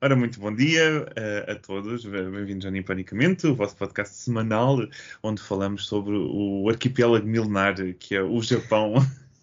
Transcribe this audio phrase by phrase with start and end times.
[0.00, 4.78] Ora, muito bom dia uh, a todos, bem-vindos ao Nipanicamente, o vosso podcast semanal,
[5.24, 8.94] onde falamos sobre o arquipélago milenar, que é o Japão.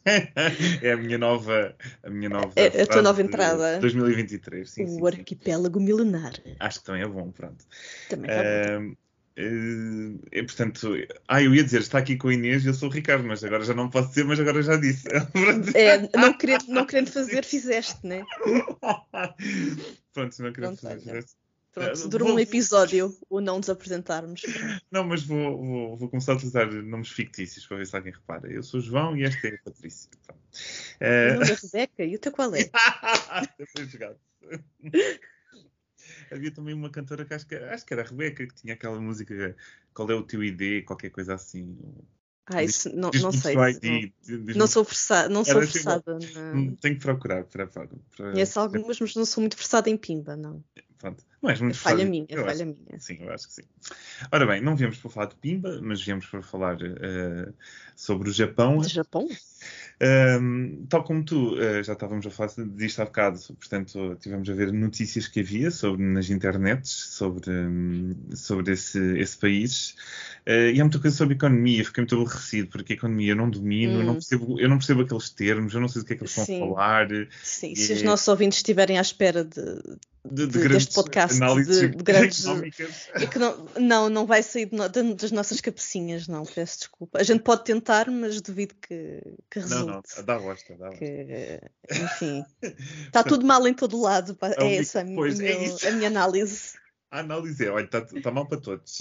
[0.82, 1.76] é a minha nova.
[2.02, 3.80] A, minha nova é, a tua nova entrada.
[3.80, 4.84] 2023, sim.
[4.86, 5.86] O sim, arquipélago sim.
[5.86, 6.34] milenar.
[6.58, 7.66] Acho que também é bom, pronto.
[8.10, 8.96] Também é bom.
[9.38, 10.94] É, portanto,
[11.28, 13.44] ah, eu ia dizer, está aqui com a Inês e eu sou o Ricardo, mas
[13.44, 15.08] agora já não posso dizer, mas agora já disse.
[15.76, 18.24] é, não, querendo, não querendo fazer, fizeste, né?
[20.14, 21.36] Pronto, não querendo fazer, fizeste.
[21.74, 22.38] Pronto, durou vou...
[22.38, 24.44] um episódio o não nos apresentarmos.
[24.90, 28.50] Não, mas vou, vou, vou, começar a utilizar nomes fictícios para ver se alguém repara.
[28.50, 30.10] Eu sou o João e esta é a Patrícia.
[31.02, 31.36] Uh...
[31.36, 32.70] O nome é Rebeca e o teu qual é?
[33.60, 34.18] Depois jogado.
[36.32, 39.00] Havia também uma cantora que acho que, acho que era a Rebeca, que tinha aquela
[39.00, 39.56] música
[39.94, 40.84] Qual é o teu ID?
[40.86, 41.78] Qualquer coisa assim.
[42.48, 43.56] Ah, isso não, não sei.
[43.56, 45.30] ID, não, não, sou versada.
[45.30, 46.76] Não sou versada na...
[46.80, 48.32] Tenho que procurar para, para, para...
[48.32, 50.64] Conheço algumas, mas não sou muito versada em Pimba, não.
[51.00, 51.24] Pronto.
[51.42, 53.00] Não és muito falha minha, eu falha acho, minha.
[53.00, 53.64] Sim, eu acho que sim.
[54.32, 57.54] Ora bem, não viemos para falar de Pimba, mas viemos para falar uh,
[57.96, 58.80] sobre o Japão.
[58.80, 59.28] De Japão?
[60.02, 64.54] Um, tal como tu, uh, já estávamos a falar disto há bocado, portanto, tivemos a
[64.54, 69.96] ver notícias que havia sobre, nas internets sobre, um, sobre esse, esse país.
[70.46, 73.50] Uh, e há muita coisa sobre economia, fiquei muito aborrecido, porque a economia eu não
[73.50, 74.00] domino, hum.
[74.02, 76.24] eu, não percebo, eu não percebo aqueles termos, eu não sei do que é que
[76.24, 77.08] eles vão falar.
[77.42, 79.82] Sim, e, se os nossos ouvintes estiverem à espera de,
[80.32, 83.10] de, de, de deste podcast de, de grandes económicas.
[83.14, 84.70] É não, não, vai sair
[85.16, 87.20] das nossas cabecinhas, não, peço desculpa.
[87.20, 89.86] A gente pode tentar, mas duvido que, que resulte.
[89.86, 91.62] Não, não, dá gosta, dá que,
[91.92, 92.46] Enfim,
[93.06, 94.38] está tudo mal em todo lado.
[94.42, 96.74] É, é essa a minha, pois, é a minha análise.
[97.12, 99.00] A análise é, olha, está tá mal para todos.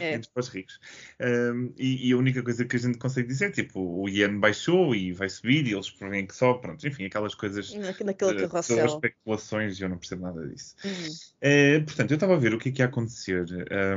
[0.00, 0.18] É.
[0.18, 0.78] para os ricos.
[1.20, 4.38] Um, e, e, a única coisa que a gente consegue dizer é tipo, o iene
[4.38, 7.74] baixou e vai subir e eles prevêem que só, pronto, enfim, aquelas coisas.
[7.74, 8.84] Naquele carrossel.
[8.84, 10.74] Uh, especulações e eu não percebo nada disso.
[10.84, 11.80] Uhum.
[11.80, 13.44] Uh, portanto, eu estava a ver o que é que ia acontecer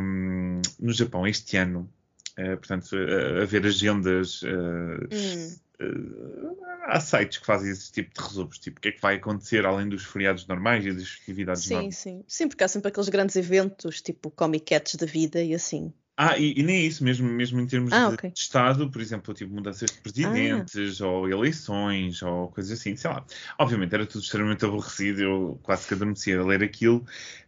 [0.01, 1.89] um, no Japão este ano.
[2.37, 2.95] Uh, portanto,
[3.41, 4.41] a ver agendas.
[4.43, 5.55] Hum.
[5.81, 9.15] Uh, há sites que fazem esse tipo de resumos, tipo o que é que vai
[9.15, 11.97] acontecer além dos feriados normais e das festividades sim, normais.
[11.97, 12.25] Sim, sim.
[12.27, 15.93] Sim, porque há sempre aqueles grandes eventos, tipo Comic Cats da vida e assim.
[16.17, 18.31] Ah, e, e, nem é isso, mesmo, mesmo em termos ah, de, okay.
[18.31, 21.07] de, Estado, por exemplo, tipo mudanças de presidentes ah.
[21.07, 23.25] ou eleições ou coisas assim, sei lá.
[23.59, 26.99] Obviamente era tudo extremamente aborrecido, eu quase que adormecia a ler aquilo.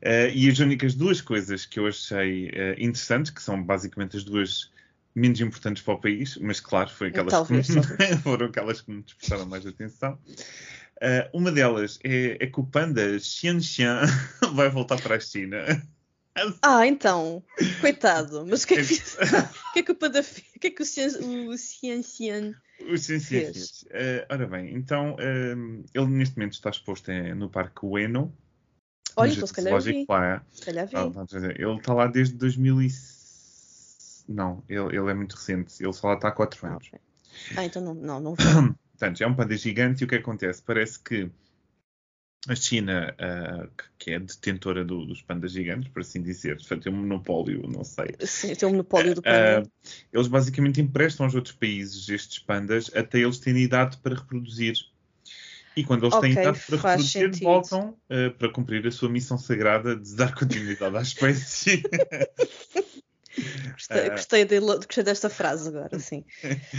[0.03, 4.25] Uh, e as únicas duas coisas que eu achei uh, interessantes, que são basicamente as
[4.25, 4.69] duas
[5.15, 7.73] menos importantes para o país, mas claro, foi aquelas talvez, que,
[8.21, 10.19] foram aquelas que me despertaram mais atenção.
[10.97, 14.01] Uh, uma delas é, é que o panda Xian Xian
[14.53, 15.57] vai voltar para a China.
[16.61, 17.43] Ah, então,
[17.81, 18.45] coitado.
[18.47, 18.93] Mas o que é que,
[19.69, 19.95] o, que, é que o?
[19.95, 21.07] O que é que o Xian,
[21.49, 22.03] o Xian
[23.19, 23.83] fez?
[23.83, 28.35] Uh, ora bem, então uh, ele neste momento está exposto no Parque Ueno.
[29.15, 30.05] Olha, então se calhar vi.
[30.07, 30.45] Lá.
[30.51, 30.95] Se calhar vi.
[30.95, 31.11] Ah,
[31.57, 33.17] ele está lá desde 2006
[34.27, 35.81] não, ele, ele é muito recente.
[35.81, 36.89] Ele só lá está há 4 ah, anos.
[36.91, 37.57] Ah, okay.
[37.57, 38.35] ah, então não, não, não
[38.91, 40.61] Portanto, é um panda gigante e o que acontece?
[40.61, 41.29] Parece que
[42.47, 46.97] a China, uh, que é detentora do, dos pandas gigantes, por assim dizer, tem um
[46.97, 48.15] monopólio, não sei.
[48.21, 49.63] Sim, tem um monopólio do panda.
[49.63, 49.71] Uh,
[50.13, 54.75] eles basicamente emprestam aos outros países estes pandas até eles terem idade para reproduzir.
[55.75, 57.43] E quando eles okay, têm idade para reproduzir, sentido.
[57.43, 61.83] voltam uh, para cumprir a sua missão sagrada de dar continuidade à espécie.
[63.73, 64.11] Gostei, uh...
[64.11, 66.23] gostei, de, gostei, desta frase agora, sim.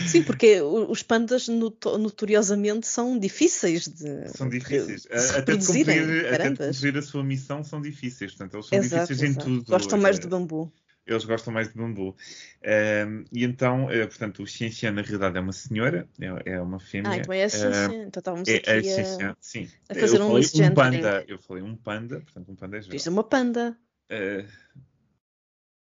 [0.07, 4.29] Sim, porque os pandas notoriosamente são difíceis de.
[4.37, 5.03] São difíceis.
[5.03, 8.33] De, até, de cumprir, até de cumprir a sua missão são difíceis.
[8.33, 9.49] Portanto, eles são exato, difíceis exato.
[9.49, 9.71] em tudo.
[9.71, 10.73] Gostam mais de bambu.
[11.07, 12.15] Eles gostam mais de bambu.
[12.63, 16.79] Um, e então, uh, portanto, o Xianxian na realidade é uma senhora, é, é uma
[16.79, 17.13] fêmea.
[17.13, 17.89] Ah, então é a Xianxian.
[17.89, 19.69] Uh, então estávamos é, aqui a, a, sim.
[19.89, 21.25] a fazer eu um falei um panda.
[21.27, 22.97] Eu falei um panda, portanto, um panda é geral.
[22.97, 23.75] Diz uma panda.
[24.11, 24.47] Uh,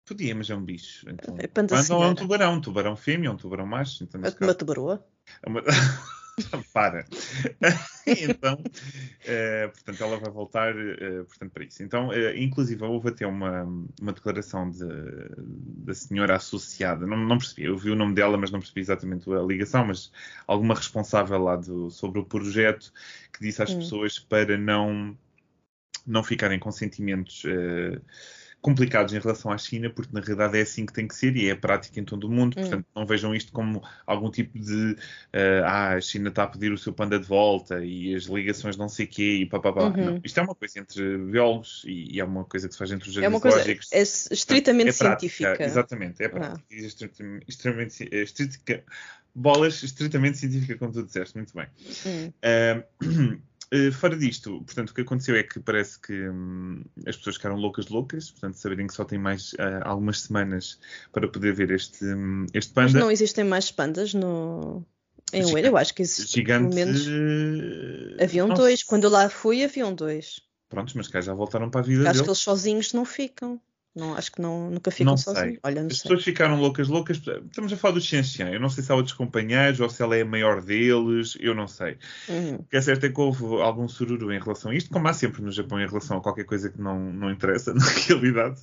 [0.07, 1.09] Podia, mas é um bicho.
[1.11, 4.05] Então, é panda não é um tubarão, um tubarão fêmeo, um tubarão macho.
[4.05, 4.55] Então, uma caso...
[4.55, 5.05] tubaroa?
[5.43, 5.63] É uma...
[6.73, 7.07] para.
[8.07, 11.83] então, uh, portanto, ela vai voltar uh, portanto, para isso.
[11.83, 13.63] Então, uh, inclusive, houve até uma,
[14.01, 14.85] uma declaração de,
[15.39, 19.31] da senhora associada, não, não percebi, eu vi o nome dela, mas não percebi exatamente
[19.33, 20.13] a ligação, mas
[20.47, 22.93] alguma responsável lá do, sobre o projeto
[23.33, 23.79] que disse às hum.
[23.79, 25.17] pessoas para não,
[26.07, 27.45] não ficarem com sentimentos
[28.67, 31.49] complicados em relação à China, porque na realidade é assim que tem que ser e
[31.49, 32.59] é a prática em todo o mundo.
[32.59, 32.63] Hum.
[32.63, 36.73] Portanto, não vejam isto como algum tipo de uh, ah, a China está a pedir
[36.73, 39.85] o seu panda de volta e as ligações não sei quê e papapá.
[39.85, 40.05] Uhum.
[40.05, 42.91] Não, isto é uma coisa entre biólogos e, e, é uma coisa que se faz
[42.91, 45.63] entre os jardins é uma coisa, É estritamente é científica.
[45.63, 46.61] Exatamente, é prática.
[46.61, 46.75] Ah.
[46.75, 48.85] Extremamente, extremamente, extremamente,
[49.33, 51.67] bolas estritamente científica, como tu disseste, muito bem.
[52.05, 52.33] Hum.
[52.43, 53.39] Uh,
[53.75, 57.57] uh, fora disto, portanto, o que aconteceu é que parece que um, as pessoas ficaram
[57.57, 60.79] loucas loucas, portanto, saberem que só têm mais uh, algumas semanas
[61.13, 62.93] para poder ver este, um, este panda.
[62.93, 64.85] Mas não existem mais pandas no...
[65.33, 66.35] em Ueno, eu acho que existe.
[66.35, 66.75] Gigante.
[66.75, 68.83] Pelo menos uh, haviam dois.
[68.83, 70.41] Quando eu lá fui, haviam dois.
[70.69, 73.61] Prontos, mas cá já voltaram para a vida acho que eles sozinhos não ficam.
[73.97, 75.59] Não, acho que não, nunca ficam Não sozinhos.
[75.63, 76.03] Olha, não As sei.
[76.03, 77.17] pessoas ficaram loucas, loucas.
[77.17, 78.51] Estamos a falar do Xianxian.
[78.51, 81.35] Eu não sei se há outros companheiros ou se ela é a maior deles.
[81.41, 81.97] Eu não sei.
[82.29, 82.57] Uhum.
[82.57, 85.15] O que é certo é que houve algum sururu em relação a isto, como há
[85.15, 88.61] sempre no Japão em relação a qualquer coisa que não, não interessa na realidade.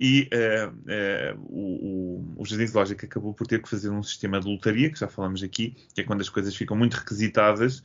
[0.00, 4.40] E eh, eh, o, o, o Jardim Zoológico acabou por ter que fazer um sistema
[4.40, 7.82] de lotaria, que já falamos aqui, que é quando as coisas ficam muito requisitadas.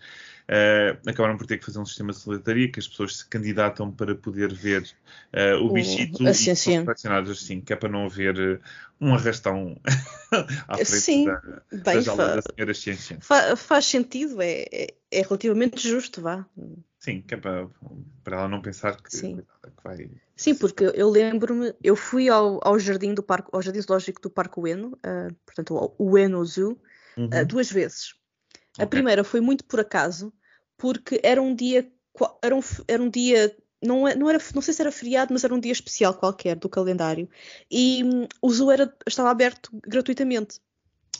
[0.47, 3.91] Eh, acabaram por ter que fazer um sistema de lotaria que as pessoas se candidatam
[3.91, 4.87] para poder ver
[5.33, 8.37] eh, o O- bichito a e Xian são selecionados assim, que é para não haver
[8.39, 8.59] eh,
[8.99, 9.75] um arrastão
[10.67, 13.19] à frente Sim, da, Bem, da da senhora Xian.
[13.19, 16.45] fa- faz sentido, é, é, é relativamente justo, vá.
[16.99, 17.67] Sim, que é para,
[18.23, 19.37] para ela não pensar que, Sim.
[19.37, 19.43] que
[19.83, 20.09] vai.
[20.35, 24.29] Sim, porque eu lembro-me, eu fui ao, ao jardim do parque, ao jardim zoológico do
[24.29, 26.77] Parque Ueno, ah, portanto, ao Ueno Zoo,
[27.17, 27.29] Uhum.
[27.31, 28.15] ah, duas vezes.
[28.77, 28.89] A Ok.
[28.89, 30.33] primeira foi muito por acaso,
[30.77, 31.89] porque era um dia,
[32.41, 35.43] era um, era um dia, não, é- não, era, não sei se era feriado, mas
[35.43, 37.29] era um dia especial qualquer do calendário,
[37.69, 40.59] e hum, o zoo era, estava aberto gratuitamente.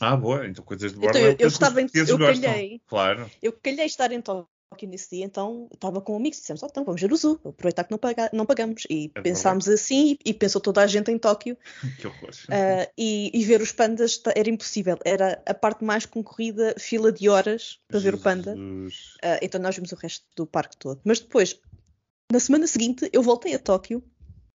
[0.00, 2.82] Ah, boa, então coisas de Então, borla eu- é eu os estava em- eu calhei.
[2.86, 3.30] Claro.
[3.40, 4.46] Eu calhei estar em Tóquio
[4.86, 7.84] nesse dia, então estava com amigos e dissemos, "Oh, então vamos ver o zoo, aproveitar
[7.84, 8.82] que não, paga- não pagamos.
[8.90, 11.56] E É pensámos assim, e, e pensou toda a gente em Tóquio,
[12.00, 12.30] Que horror.
[12.50, 14.98] ah, e, e ver os pandas era impossível.
[15.04, 18.54] Era a parte mais concorrida, fila de horas para ver o panda.
[18.56, 19.14] Jesus.
[19.22, 21.00] Ah, então nós vimos o resto do parque todo.
[21.04, 21.58] Mas depois,
[22.30, 24.02] na semana seguinte, eu voltei a Tóquio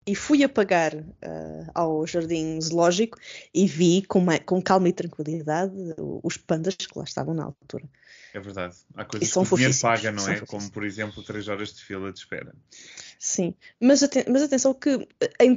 [0.06, 3.18] e fui a pagar ah, ao jardim zoológico
[3.52, 5.72] e vi com, ma- com calma e tranquilidade
[6.22, 7.84] os pandas que lá estavam na altura.
[8.32, 8.76] É verdade.
[8.94, 10.40] Há coisas que o dinheiro paga, não é?
[10.42, 12.54] Como, por exemplo, 3 horas de fila de espera.
[13.18, 15.08] Sim, mas, aten- mas atenção que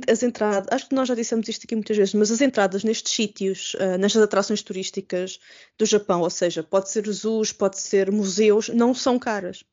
[0.10, 3.14] as entradas, acho que nós já dissemos isto aqui muitas vezes, mas as entradas nestes
[3.14, 5.40] sítios, ah, nestas atrações turísticas
[5.78, 9.64] do Japão, ou seja, pode ser zoos, pode ser museus, não são caras.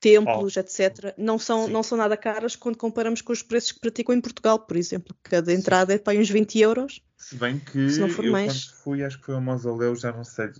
[0.00, 1.72] Templos, etc., não são, Sim.
[1.72, 5.14] não são nada caras quando comparamos com os preços que praticam em Portugal, por exemplo.
[5.22, 7.02] Cada entrada é para uns 20 euros.
[7.16, 8.64] Se bem que Se não for eu mais.
[8.64, 10.50] quando fui, acho que foi ao mausoléu, já não sei,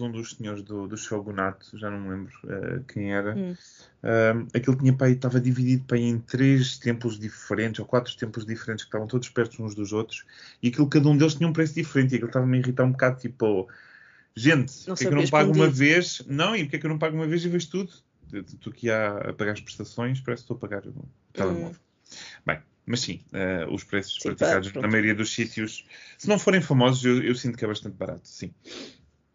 [0.00, 3.34] um dos senhores do, do Shogunato, já não me lembro eh, quem era.
[3.36, 3.54] Hum.
[4.02, 8.16] Um, aquilo tinha para aí, estava dividido para aí em três templos diferentes, ou quatro
[8.16, 10.24] templos diferentes, que estavam todos perto uns dos outros,
[10.62, 12.92] e aquilo, cada um deles tinha um preço diferente, e aquilo estava-me a irritar um
[12.92, 13.68] bocado, tipo,
[14.34, 16.22] gente, porque é que eu não pago uma vez?
[16.26, 17.92] Não, e porque é que eu não pago uma vez e vejo tudo?
[18.60, 21.80] Tu aqui a, a pagar as prestações, parece que estou a pagar o telemóvel.
[22.46, 24.20] Bem, mas sim, eh, os preços Hum.
[24.20, 24.84] Sim, praticados pronto.
[24.84, 25.86] na maioria dos sítios,
[26.18, 28.52] se não forem famosos, eu, eu sinto que é bastante barato, sim.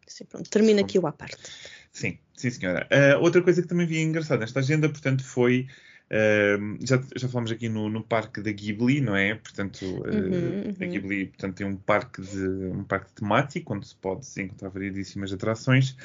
[0.08, 1.52] Sim, pronto, termina aqui o à parte.
[1.92, 2.88] Sim, sim, senhora.
[2.92, 5.68] Ah, outra coisa que também vi engraçada nesta agenda, portanto, foi.
[6.12, 9.36] ah, já, já falamos aqui no, no parque da Ghibli, não é?
[9.36, 10.90] Portanto, ah, Uhum, a uhum.
[10.90, 15.96] Ghibli portanto, tem um parque, de, um parque temático onde se pode encontrar variedíssimas atrações.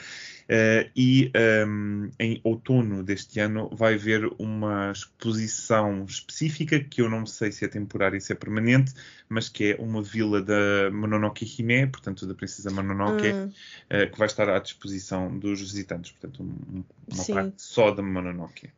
[0.53, 7.25] Ah, e ahm, em outono deste ano vai haver uma exposição específica que eu não
[7.25, 8.93] sei se é temporária e se é permanente,
[9.31, 13.49] mas que é uma vila da Mononoke Hime, portanto, da Princesa Mononoke Ah,
[13.89, 16.13] eh, que vai estar à disposição dos visitantes.
[16.13, 17.33] Portanto, um- um- uma Sim.
[17.33, 18.69] parte só da Mononoke.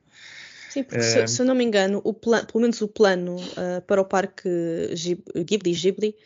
[0.71, 3.81] Sim, porque Eh, se, se eu não me engano, o pelo menos o plano ah,
[3.81, 4.49] para o parque
[5.45, 6.17] Ghibli, Ghibli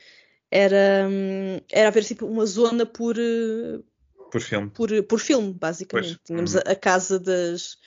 [0.50, 3.16] era, hum, era haver tipo, uma zona por,
[4.30, 4.70] Por filme.
[4.70, 6.16] por, por filme, basicamente.
[6.16, 6.60] Pois, Tínhamos uhum.
[6.66, 7.78] a, a casa das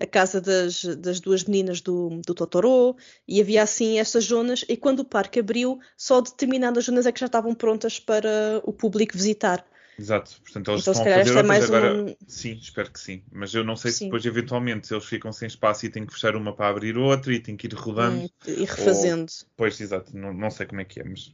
[0.00, 2.96] a casa das, das duas meninas do, do Totoro
[3.28, 7.20] e havia assim estas zonas e quando o parque abriu, só determinadas zonas é que
[7.20, 9.64] já estavam prontas para o público visitar.
[9.98, 10.40] Exato.
[10.42, 11.92] Portanto, eles Então, estão a fazer é mais agora.
[12.02, 13.22] uma- Sim, espero que sim.
[13.30, 16.34] Mas eu não sei se depois, eventualmente, eles ficam sem espaço e têm que fechar
[16.36, 18.24] uma para abrir outra e têm que ir rodando.
[18.24, 19.30] Hum, e refazendo.
[19.56, 20.16] Pois, exato.
[20.16, 21.30] Não, não sei como é que é, mas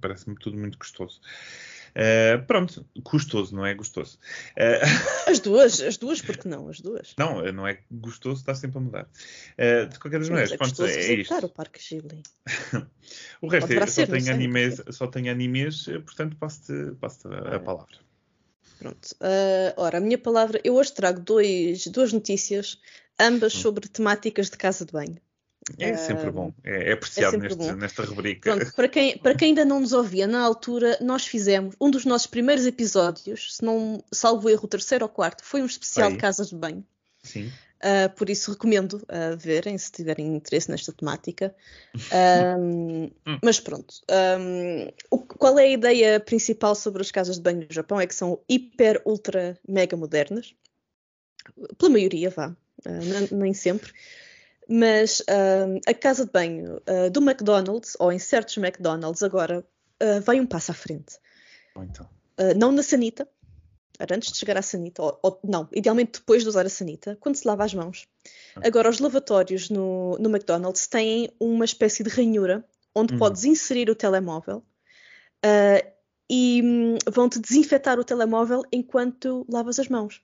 [0.00, 1.20] parece-me tudo muito gostoso.
[1.94, 4.18] Eh, pronto, custoso, não é gostoso.
[4.56, 4.80] Eh,
[5.28, 6.68] As duas, as duas, porque não?
[6.68, 7.14] As duas.
[7.18, 9.08] não, não é gostoso, está sempre a mudar.
[9.56, 11.34] Eh, de qualquer das maneiras, é pronto, gostoso é isto.
[11.46, 12.22] o Parque Ghibli.
[13.40, 17.56] O resto é, ser, só, tem animes, só tem animes, eh, portanto passo-te passo a
[17.56, 17.60] Ah.
[17.60, 17.96] palavra.
[18.78, 19.08] Pronto.
[19.20, 22.80] Ah, ora, a minha palavra, eu hoje trago dois, duas notícias,
[23.20, 23.60] ambas Hum.
[23.60, 25.18] sobre temáticas de casa de banho.
[25.78, 27.76] É sempre bom, é, é apreciado sempre neste- bom.
[27.76, 28.54] nesta rubrica.
[28.54, 32.04] Pronto, para quem, para quem ainda não nos ouvia, na altura nós fizemos um dos
[32.04, 36.14] nossos primeiros episódios, se não salvo erro, o terceiro ou quarto, foi um especial Aí.
[36.14, 36.84] de casas de banho.
[37.22, 37.50] Sim.
[37.80, 41.54] Ah, por isso recomendo ah, verem se tiverem interesse nesta temática.
[43.26, 43.38] Hum.
[43.42, 43.94] mas pronto.
[44.10, 47.98] ahm, o- qual é a ideia principal sobre as casas de banho no Japão?
[48.00, 50.54] É que são hiper, ultra, mega modernas.
[51.78, 52.48] pela maioria, vá,
[52.86, 53.92] uh, nem sempre,
[54.68, 59.64] mas uh, a casa de banho uh, do McDonald's, ou em certos McDonald's agora,
[60.24, 61.18] vai um passo à frente.
[61.76, 62.06] Então.
[62.58, 63.26] não na sanita,
[64.10, 67.36] antes de chegar à sanita, ou, ou, não, idealmente depois de usar a sanita, quando
[67.36, 68.06] se lava as mãos.
[68.56, 73.18] Agora, os lavatórios no, no McDonald's têm uma espécie de ranhura onde uhum.
[73.18, 74.58] podes inserir o telemóvel
[75.44, 75.94] uh,
[76.30, 80.22] e um, vão-te desinfetar o telemóvel enquanto lavas as mãos.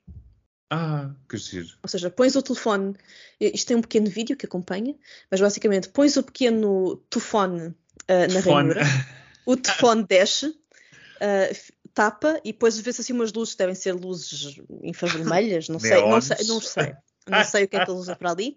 [0.70, 1.68] Ah, que giro.
[1.82, 2.94] Ou seja, pões o telefone,
[3.40, 4.94] isto tem um pequeno vídeo que acompanha,
[5.28, 7.68] mas basicamente pões o pequeno telefone
[8.08, 8.82] uh, na ranhura,
[9.44, 15.68] o telefone desce, uh, tapa e depois vê-se assim umas luzes, devem ser luzes infravermelhas,
[15.68, 16.94] não sei, não sei, não sei.
[17.28, 18.56] Não sei o que é que ele usa para ali.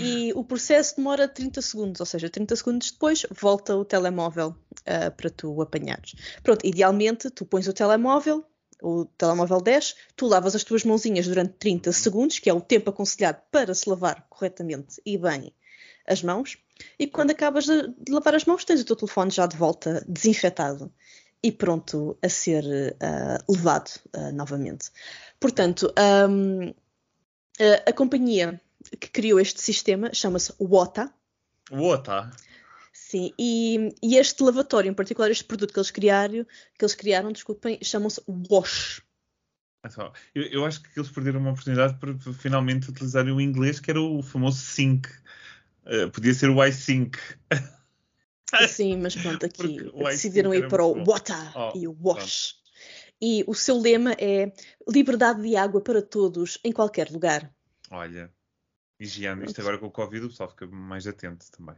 [0.00, 5.10] E o processo demora 30 segundos, ou seja, 30 segundos depois volta o telemóvel uh,
[5.16, 6.14] para tu apanhares.
[6.42, 8.46] Pronto, idealmente tu pões o telemóvel,
[8.82, 12.90] o telemóvel 10, tu lavas as tuas mãozinhas durante 30 segundos, que é o tempo
[12.90, 15.52] aconselhado para se lavar corretamente e bem
[16.06, 16.56] as mãos,
[16.98, 20.92] e quando acabas de lavar as mãos tens o teu telefone já de volta desinfetado
[21.42, 24.90] e pronto a ser uh, levado uh, novamente.
[25.38, 25.92] Portanto,
[26.28, 26.72] um,
[27.86, 28.60] a companhia
[29.00, 31.12] que criou este sistema chama-se Wota.
[31.70, 32.30] Wota?
[33.08, 36.44] Sim, e, e, este lavatório, em particular este produto que eles criaram,
[36.78, 39.00] que eles criaram, desculpem, chamam-se Wash.
[40.34, 43.90] Eu, eu, acho que eles perderam uma oportunidade para, para finalmente utilizarem o inglês, que
[43.90, 45.08] era o famoso sync.
[45.86, 47.16] Uh, podia ser o iSync.
[48.68, 52.52] Sim, mas pronto, aqui decidiram ir para o Water oh, e o Wash.
[52.52, 52.68] Pronto.
[53.22, 54.52] E o seu lema é
[54.86, 57.50] liberdade de água para todos, em qualquer lugar.
[57.90, 58.30] Olha,
[59.00, 59.46] higiene.
[59.46, 61.76] Isto agora com o Covid o pessoal fica mais atento também.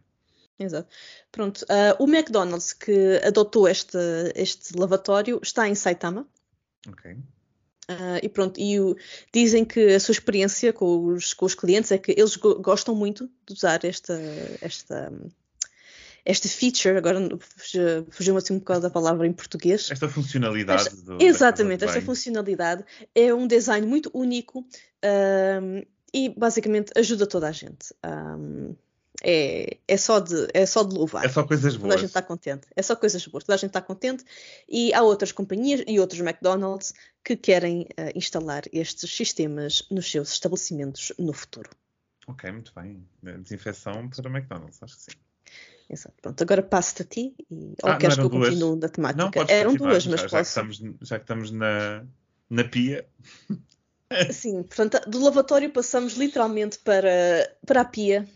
[0.60, 0.88] Exato.
[1.32, 3.98] Pronto, uh, o McDonald's que adotou este,
[4.34, 6.28] este lavatório está em Saitama.
[6.86, 7.12] Ok.
[7.12, 8.96] Uh, e pronto, e o,
[9.32, 12.94] dizem que a sua experiência com os, com os clientes é que eles go gostam
[12.94, 14.16] muito de usar esta,
[14.60, 15.12] esta,
[16.24, 17.18] esta feature, agora
[18.10, 19.90] fugiu-me assim um bocado da palavra em português.
[19.90, 20.82] Esta funcionalidade.
[20.82, 25.82] Esta, do, exatamente, esta funcionalidade é um design muito único um,
[26.14, 27.92] e basicamente ajuda toda a gente.
[28.04, 28.76] Um,
[29.22, 31.24] é, é, só de, é só de louvar.
[31.24, 31.82] É só coisas boas.
[31.82, 32.66] Toda a gente está contente.
[32.74, 33.44] É só coisas boas.
[33.44, 34.24] Toda a gente está contente.
[34.68, 40.32] E há outras companhias e outros McDonald's que querem uh, instalar estes sistemas nos seus
[40.32, 41.70] estabelecimentos no futuro.
[42.26, 43.06] Ok, muito bem.
[43.42, 45.18] Desinfecção para McDonald's, acho que sim.
[45.90, 46.14] Exato.
[46.22, 48.50] Pronto, agora passo-te a ti e, ou ah, queres que eu duas?
[48.50, 49.40] continue da temática?
[49.40, 50.36] Não, eram duas, mas já, posso.
[50.36, 52.06] Já que estamos, já que estamos na,
[52.48, 53.04] na pia.
[54.30, 58.28] Sim, portanto, do lavatório passamos literalmente para, para a pia.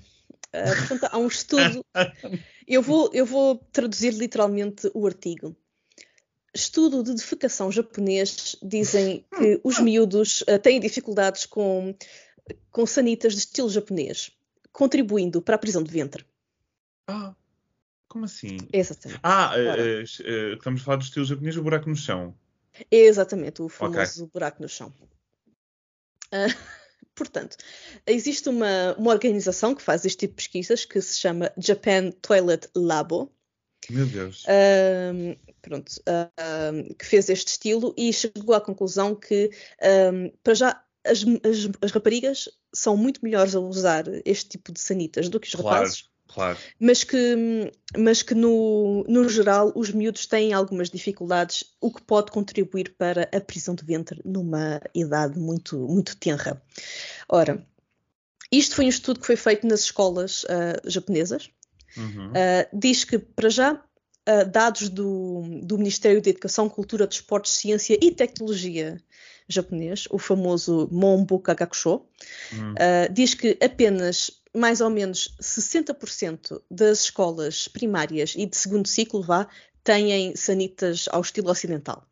[0.55, 1.85] Uh, portanto, há um estudo.
[2.67, 5.55] Eu vou, eu vou traduzir literalmente o artigo.
[6.55, 11.95] Estudo de defecação japonês dizem que os miúdos uh, têm dificuldades com,
[12.71, 14.31] com sanitas de estilo japonês,
[14.73, 16.25] contribuindo para a prisão de ventre.
[17.07, 17.35] Ah.
[18.15, 18.57] Como assim?
[18.73, 19.19] Exatamente.
[19.25, 22.33] Ah, uh, uh, estamos a falar do estilo japonês, o buraco no chão.
[22.89, 24.31] Exatamente, o famoso okay.
[24.33, 24.95] buraco no chão.
[26.33, 26.55] Uh,
[27.15, 27.57] portanto,
[28.07, 32.69] existe uma, uma organização que faz este tipo de pesquisas que se chama Japan Toilet
[32.75, 33.33] Labo.
[33.91, 34.45] Meu Deus.
[34.45, 39.51] Uh, pronto, uh, que fez este estilo e chegou à conclusão que,
[40.43, 45.29] para já, as, as, as, raparigas são muito melhores a usar este tipo de sanitas
[45.29, 45.77] do que os claro.
[45.77, 46.09] rapazes.
[46.29, 46.59] Claro.
[46.81, 52.33] Mas que, mas que no, no geral os miúdos têm algumas dificuldades, o que pode
[52.33, 56.61] contribuir para a prisão de ventre numa idade muito, muito tenra.
[57.29, 57.65] Ora,
[58.51, 61.51] isto foi um estudo que foi feito nas escolas uh, japonesas.
[61.97, 62.31] Uhum.
[62.31, 67.99] Uh, diz que, para já, uh, dados do, do Ministério da Educação, Cultura, Desportos, Ciência
[68.01, 69.01] e Tecnologia
[69.47, 72.07] japonês, o famoso Monbu Kagakusho,
[72.51, 72.75] uhum.
[73.13, 79.49] diz que apenas mais ou menos 60% das escolas primárias e de segundo ciclo vá
[79.83, 82.09] têm sanitas ao estilo ocidental.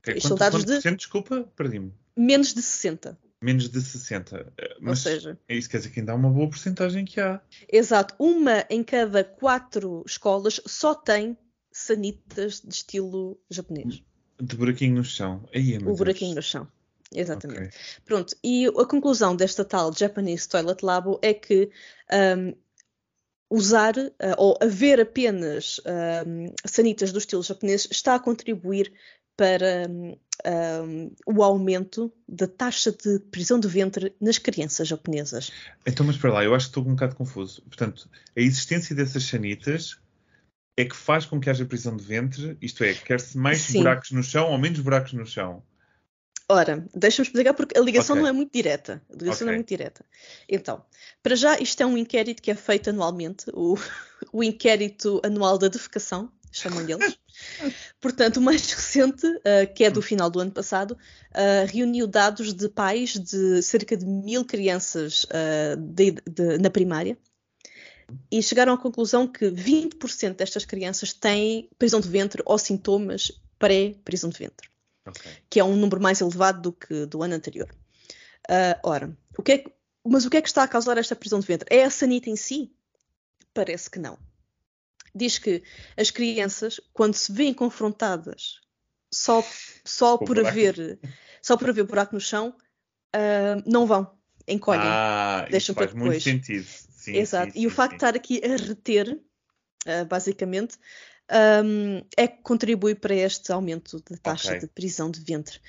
[0.00, 0.20] Okay.
[0.20, 0.80] Quanto, dados de...
[0.96, 1.92] desculpa, perdi-me.
[2.16, 3.18] Menos de 60.
[3.42, 4.52] Menos de 60.
[4.56, 7.40] Eh, mas Ou seja, isso quer dizer que ainda há uma boa porcentagem que há.
[7.70, 8.14] Exato.
[8.18, 11.36] Uma em cada quatro escolas só tem
[11.70, 14.02] sanitas de estilo japonês.
[14.40, 15.48] De buraquinho no chão.
[15.54, 16.68] Aí é, o buraquinho no chão.
[17.14, 17.68] Exatamente.
[17.68, 17.70] Okay.
[18.04, 21.70] Pronto, e a conclusão desta tal Japanese Toilet Labo é que
[22.12, 22.54] um,
[23.50, 25.80] usar uh, ou haver apenas
[26.26, 28.92] um, sanitas do estilo japonês está a contribuir
[29.36, 35.52] para um, o aumento da taxa de prisão de ventre nas crianças japonesas.
[35.86, 37.62] Então, mas para lá, eu acho que estou um bocado confuso.
[37.62, 39.96] Portanto, a existência dessas sanitas
[40.76, 43.78] é que faz com que haja prisão de ventre, isto é, quer-se mais Sim.
[43.78, 45.62] buracos no chão ou menos buracos no chão?
[46.50, 48.22] Ora, deixa-me explicar porque a ligação Ok.
[48.22, 49.02] não é muito direta.
[49.12, 50.02] A ligação não é muito direta.
[50.48, 50.82] Então,
[51.22, 53.76] para já, isto é um inquérito que é feito anualmente, o,
[54.32, 57.18] o inquérito anual da defecação, chamam-lhe eles.
[58.00, 60.96] Portanto, o mais recente, ah, que é do final do ano passado,
[61.34, 67.18] ah, reuniu dados de pais de cerca de mil crianças ah, de- de- na primária
[68.32, 74.30] e chegaram à conclusão que 20% destas crianças têm prisão de ventre ou sintomas pré-prisão
[74.30, 74.70] de ventre
[75.08, 75.30] Ok.
[75.50, 77.68] que é um número mais elevado do que do ano anterior.
[78.48, 79.72] Ah, ora, o que é que-
[80.04, 81.68] mas o que é que está a causar esta prisão de ventre?
[81.70, 82.72] É a sanita em si?
[83.52, 84.18] Parece que não.
[85.14, 85.62] Diz que
[85.96, 88.60] as crianças, quando se veem confrontadas
[89.12, 89.44] só,
[89.84, 90.48] só por buraco.
[90.48, 90.98] haver
[91.42, 92.54] só por haver buraco no chão,
[93.12, 94.80] ah, não vão, encolhem.
[94.82, 96.22] Ah, faz para muito depois.
[96.22, 96.66] sentido.
[96.66, 97.52] Sim, Exato.
[97.52, 99.20] sim, e o sim, facto de estar aqui a reter,
[99.86, 100.76] ah, basicamente,
[101.30, 104.60] ahm, é que contribui para este aumento da taxa Ok.
[104.60, 105.60] de prisão de ventre.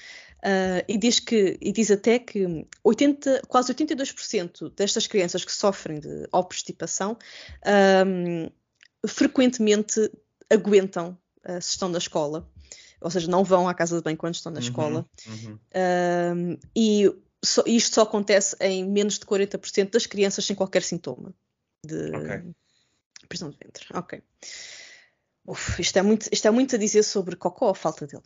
[0.42, 6.00] Ah, e diz que e diz até que 80, quase 82% destas crianças que sofrem
[6.00, 7.18] de obstipação
[7.66, 8.48] ahm,
[9.06, 10.10] frequentemente
[10.50, 11.18] aguentam
[11.62, 12.50] se estão na escola,
[13.02, 15.06] ou seja, não vão à casa de banho quando estão na Uhum, escola.
[15.28, 15.60] uhum.
[15.76, 17.10] Um, e
[17.44, 21.34] só- isto só acontece em menos de 40% das crianças sem qualquer sintoma
[21.86, 22.54] de Ok.
[23.30, 23.86] prisão de ventre.
[23.94, 24.22] Ok.
[25.46, 28.24] Uf, isto, é muito, isto é muito a dizer sobre cocó, a falta dele.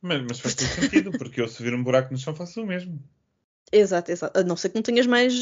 [0.00, 2.66] Mas, mas faz todo sentido, porque eu se vir um buraco no chão faço o
[2.66, 3.02] mesmo.
[3.72, 4.38] Exato, exato.
[4.38, 5.34] A não ser que não tenhas mais.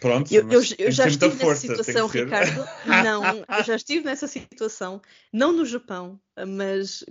[0.00, 2.60] Pronto, Eu, eu- eu já estive nessa força, situação, Ricardo.
[3.04, 5.00] Não, eu já estive nessa situação,
[5.32, 7.04] não no Japão, mas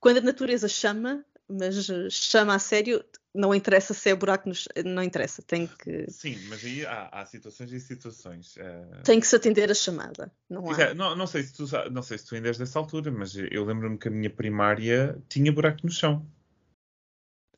[0.00, 1.74] quando a natureza chama, mas
[2.10, 6.64] chama a sério, não interessa se é buraco, nos- não interessa, tem que, Sim, mas
[6.64, 8.56] aí há, há situações e situações.
[8.58, 10.30] eh, tem que se atender a chamada.
[10.48, 10.72] Não há.
[10.72, 10.94] Exato.
[10.94, 13.64] Não, não, sei se tu, não sei se tu ainda és dessa altura, mas eu
[13.64, 16.26] lembro-me que a minha primária tinha buraco no chão.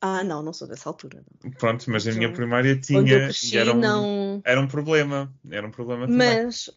[0.01, 1.23] Ah, não, não sou dessa altura.
[1.43, 1.51] não.
[1.51, 2.35] Pronto, mas a minha Não.
[2.35, 3.03] primária tinha.
[3.03, 4.41] cresci, e era um, não.
[4.45, 5.33] era um problema.
[5.49, 6.45] Era um problema também.
[6.45, 6.69] Mas,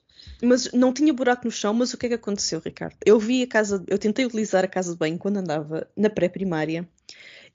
[0.42, 2.96] mas não tinha buraco no chão, mas o que é que aconteceu, Ricardo?
[3.04, 6.88] Eu vi a casa, eu tentei utilizar a casa de banho quando andava na pré-primária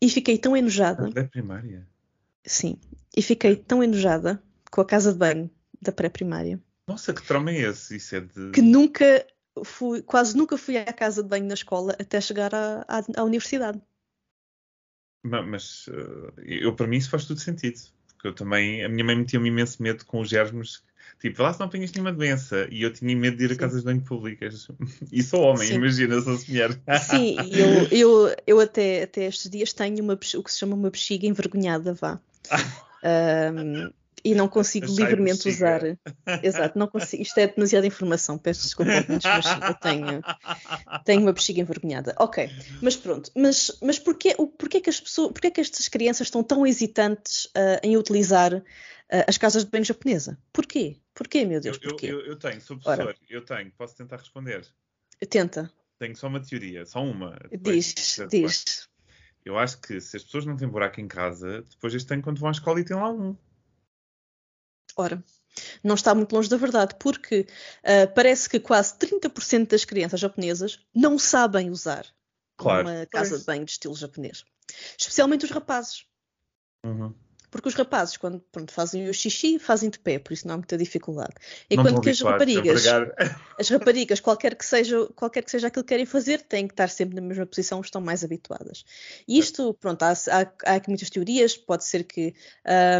[0.06, 1.88] e fiquei tão enojada, Da primária.
[2.46, 2.78] sim,
[3.16, 5.50] e fiquei tão enojada com a casa de banho
[5.82, 7.96] da pré-primária Nossa, que trauma é esse?
[7.98, 8.52] Isso é de.
[8.52, 9.26] que nunca
[9.63, 13.24] fui, quase nunca fui à casa de banho na escola até chegar à, à, à
[13.24, 13.80] universidade.
[15.24, 17.80] Ma- Mas eh, eu, para mim, isso faz todo sentido.
[18.08, 18.84] Porque eu também.
[18.84, 20.84] A minha mãe metia-me imenso medo com os germes.
[21.19, 22.67] Tipo, lá se não apanhas nenhuma doença.
[22.69, 23.60] E eu tinha medo de ir a Sim.
[23.60, 24.67] casas de banho públicas.
[25.12, 25.76] E sou homem, Sim.
[25.76, 26.80] imagina, sou mulher.
[27.08, 30.89] Sim, eu, eu, eu até, até estes dias tenho uma, o que se chama uma
[30.89, 32.19] bexiga envergonhada, vá.
[33.04, 33.91] Ahm,
[34.23, 35.82] e não consigo Achai livremente usar.
[36.41, 37.21] Exato, não consigo.
[37.21, 39.23] Isto é demasiada informação, peço desculpa, mas
[39.67, 40.23] eu tenho,
[41.04, 42.15] tenho uma bexiga envergonhada.
[42.17, 42.49] Ok,
[42.82, 43.30] mas pronto.
[43.36, 47.82] Mas, mas porquê, porquê, que as pessoas, porquê que estas crianças estão tão hesitantes ah,
[47.84, 48.63] em utilizar
[49.12, 50.38] ah, as casas de banho japonesa?
[50.54, 50.97] Porquê?
[51.13, 52.08] Porquê, meu Eu, Deus, eu, porquê?
[52.08, 53.04] eu, eu tenho, sou Ora.
[53.06, 54.65] professor, eu tenho, posso tentar responder.
[55.30, 57.38] Tenta, Tenho só uma teoria, só uma.
[57.49, 58.63] Depois- diz, depois.
[58.65, 58.89] diz.
[59.45, 62.39] Eu acho que se as pessoas não têm buraco em casa, depois eles têm quando
[62.39, 63.38] vão à escola e têm lá um.
[64.95, 65.23] Ora,
[65.84, 67.47] não está muito longe da verdade, porque
[67.84, 72.06] ah, parece que quase 30% das crianças japonesas não sabem usar
[72.58, 72.88] Claro.
[72.88, 73.39] uma casa Pois.
[73.41, 74.43] de banho de estilo japonês.
[74.97, 76.06] Especialmente os rapazes.
[76.86, 77.13] Uhum.
[77.54, 80.58] Porque os rapazes, quando pronto, fazem o xixi, fazem de pé, por isso não há
[80.58, 81.36] muita dificuldade.
[81.70, 82.84] Enquanto que as raparigas,
[83.60, 86.89] as raparigas, qualquer que seja, qualquer que seja aquilo que querem fazer, têm que estar
[86.89, 88.84] sempre na mesma posição, estão mais habituadas.
[89.28, 92.34] E isto, pronto, há, há, há aqui muitas teorias, pode ser que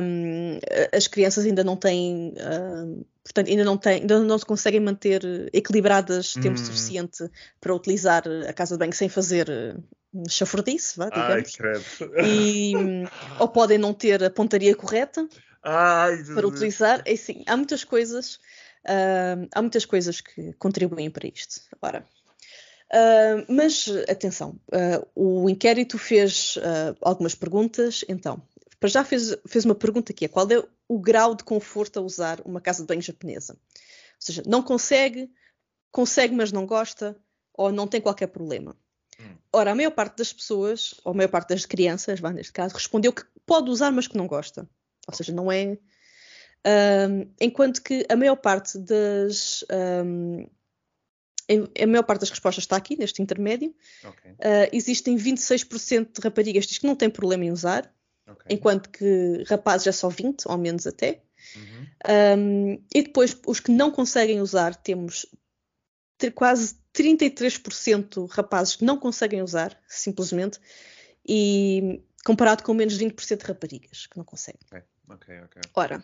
[0.04, 0.60] hum,
[0.96, 5.24] as crianças ainda não têm, hum, portanto, ainda não têm, ainda não se conseguem manter
[5.52, 6.64] equilibradas tempo Hum.
[6.64, 7.28] suficiente
[7.60, 9.50] para utilizar a casa de banho sem fazer
[10.30, 11.56] chafurdice, vá, Ai, digamos.
[11.56, 11.86] credo.
[12.26, 12.74] E,
[13.40, 15.28] ou podem não ter a pontaria correta
[15.64, 17.02] Ai, para utilizar.
[17.06, 18.40] É assim, há muitas coisas,
[18.86, 21.62] ah, há muitas coisas que contribuem para isto.
[21.82, 22.08] Ora,
[22.92, 26.58] ah, mas atenção, ah, o inquérito fez
[27.02, 28.42] algumas perguntas, então.
[28.80, 32.02] Para já fez, fez uma pergunta que é qual é o grau de conforto a
[32.02, 33.54] usar uma casa de banho japonesa?
[33.54, 33.60] Ou
[34.20, 35.32] seja, não consegue,
[35.90, 37.18] consegue, mas não gosta,
[37.54, 38.76] ou não tem qualquer problema.
[39.24, 39.38] Hum.
[39.52, 42.74] Ora, a maior parte das pessoas, ou a maior parte das crianças, vá, neste caso,
[42.76, 44.68] respondeu que pode usar, mas que não gosta.
[45.08, 45.78] Ou seja, não é.
[46.66, 49.64] Ahm, enquanto que a maior parte das.
[51.50, 53.76] em- a maior parte das respostas está aqui, neste intermédio.
[54.04, 57.94] Ok, Ah, existem 26% de raparigas que não tem problema em usar,
[58.28, 58.46] ok.
[58.50, 61.22] enquanto que rapazes é só 20, ou menos até.
[61.56, 61.86] Uhum.
[62.38, 65.26] Um, e depois, os que não conseguem usar, temos
[66.24, 70.58] ter quase 33% rapazes que não conseguem usar, simplesmente,
[71.28, 74.62] e comparado com menos de 20% de raparigas que não conseguem.
[74.72, 75.62] Ok, ok, ok.
[75.76, 76.04] Ora,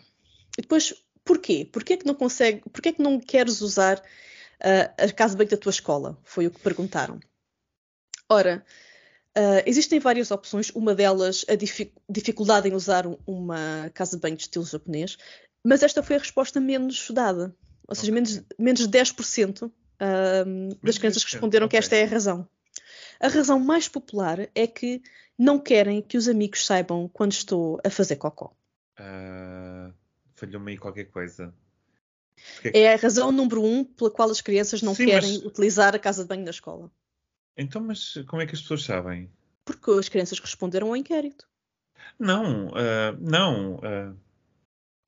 [0.58, 0.92] e depois,
[1.24, 1.64] porquê?
[1.64, 5.56] Porquê que não consegue, porquê que não queres usar uh, a casa de banho da
[5.56, 6.18] tua escola?
[6.22, 7.18] Foi o que perguntaram.
[8.28, 8.62] Ora,
[9.38, 10.68] uh, existem várias opções.
[10.68, 15.16] Uma delas, a dific dificuldade em usar uma casa de banho de estilo japonês,
[15.64, 17.56] mas esta foi a resposta menos dada.
[17.88, 18.14] Ou seja, okay.
[18.14, 19.72] menos, menos de 10%
[20.82, 21.78] das crianças responderam okay.
[21.78, 22.48] que esta é a razão.
[23.20, 25.02] A razão mais popular é que
[25.38, 28.52] não querem que os amigos saibam quando estou a fazer cocó.
[28.98, 29.92] Uh,
[30.34, 31.54] Falhou-me aí qualquer coisa.
[32.54, 32.76] Porque...
[32.76, 35.44] É a razão número um pela qual as crianças não Sim, querem mas...
[35.44, 36.90] utilizar a casa de banho na escola.
[37.56, 39.30] Então, mas como é que as pessoas sabem?
[39.64, 41.46] Porque as crianças responderam ao inquérito.
[42.18, 43.76] Não, uh, não.
[43.76, 44.16] Uh,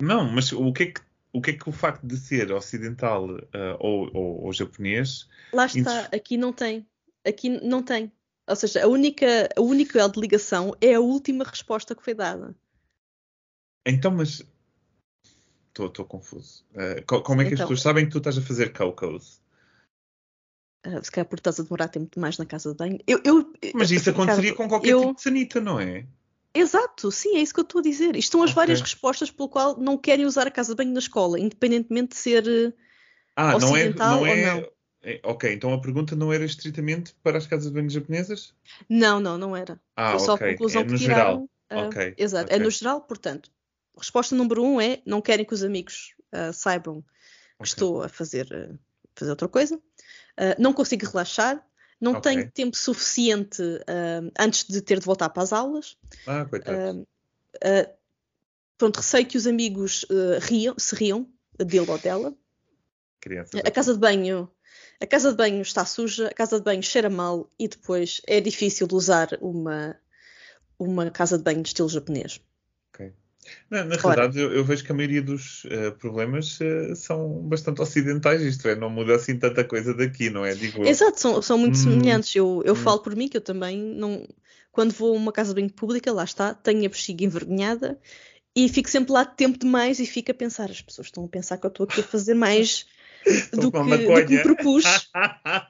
[0.03, 1.01] não, mas o que é que
[1.33, 3.41] o que é que o facto de ser ocidental uh,
[3.81, 5.29] ou, ou, ou, japonês.
[5.53, 6.87] Lá está, aqui não tem.
[7.27, 8.13] Aqui não tem.
[8.47, 12.55] Ou seja, a única, a única de ligação é a última resposta que foi dada.
[13.87, 14.45] Então, mas.
[15.69, 16.67] Estou confuso.
[16.73, 19.41] Uh, como é que então, as pessoas sabem que tu estás a fazer cocos?
[20.87, 22.99] Uh, se calhar porque estás a demorar tempo demais na casa de banho.
[23.07, 25.01] Eu, eu, mas isso aconteceria com qualquer eu...
[25.01, 26.07] tipo de sanita, não é?
[26.55, 28.15] Exato, sim, é isso que eu estou a dizer.
[28.15, 28.57] Isto são as okay.
[28.57, 32.17] várias respostas pelo qual não querem usar a casa de banho na escola, independentemente de
[32.17, 32.73] ser eh,
[33.35, 34.73] ah, ocidental não é, não é, ou não.
[35.05, 38.55] É, ok, então a pergunta não era estritamente para as casas de banho japonesas?
[38.89, 39.81] Não, não, não era.
[39.97, 40.49] Ah, Foi só okay.
[40.49, 41.49] a conclusão é que tiraram.
[41.71, 41.85] Geral.
[41.85, 42.15] Uh, okay.
[42.17, 42.57] Exato, okay.
[42.57, 43.51] é no geral, portanto.
[43.97, 47.05] Resposta número um é não querem que os amigos uh, saibam
[47.59, 48.79] que estou a fazer, uh,
[49.15, 49.81] fazer outra coisa.
[50.59, 51.65] não consigo relaxar,
[52.03, 53.63] não tenho tempo suficiente
[54.39, 55.97] antes de ter de voltar para as aulas.
[56.27, 57.07] Ah, coitado.
[58.77, 60.05] pronto, receio que os amigos
[60.41, 62.35] riam, se riam dele ou dela.
[63.21, 63.61] Crianças.
[63.65, 64.51] A casa de banho
[65.03, 68.41] a casa de banho está suja, a casa de banho cheira mal e depois é
[68.41, 69.99] difícil de usar uma,
[70.79, 72.41] uma casa de banho de estilo japonês.
[73.69, 78.41] Na realidade, eu, eu, vejo que a maioria dos uh, problemas uh, são bastante ocidentais,
[78.43, 80.55] isto é, não muda assim tanta coisa daqui, não é?
[80.55, 82.37] Digo Exato, são, são muito hum, semelhantes.
[82.37, 82.77] Eu, eu hum.
[82.77, 84.27] falo por mim que eu também não.
[84.71, 87.99] Quando vou a uma casa de banho pública, lá está, tenho a bexiga envergonhada
[88.55, 91.29] e fico sempre lá de tempo demais e fico a pensar, as pessoas estão a
[91.29, 92.87] pensar que eu estou aqui a fazer mais
[93.53, 94.85] do que, do que me propus.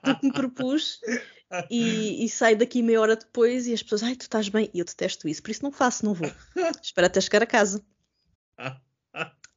[0.04, 1.00] do que me propus.
[1.70, 4.70] E, e saio daqui meia hora depois e as pessoas, ai, tu estás bem.
[4.72, 6.30] E eu detesto isso, por isso não faço, não vou.
[6.82, 7.84] Espero até chegar a casa.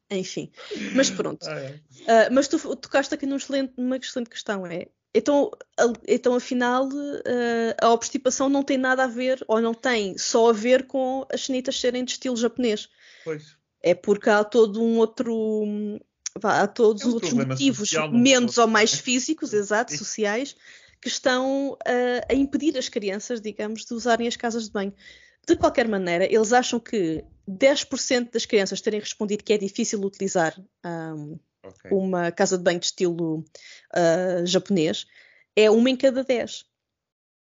[0.10, 0.52] Enfim,
[0.94, 1.46] mas pronto.
[1.46, 6.88] Uh, mas tu tocaste aqui num excelente, numa excelente questão: é então, a, então afinal,
[6.88, 11.26] uh, a obstipação não tem nada a ver, ou não tem só a ver com
[11.32, 12.90] as sanitas serem de estilo japonês.
[13.24, 13.56] Pois.
[13.82, 15.64] É porque há todo um outro
[16.44, 20.56] há todos é um os outros motivos, social, menos ou mais físicos, exato, sociais,
[21.02, 24.94] que estão uh, a impedir as crianças, digamos, de usarem as casas de banho.
[25.48, 30.60] De qualquer maneira, eles acham que 10% das crianças terem respondido que é difícil utilizar
[30.84, 31.92] um, okay.
[31.92, 33.46] uma casa de banho de estilo
[33.94, 35.06] uh, japonês
[35.56, 36.66] é uma em cada 10.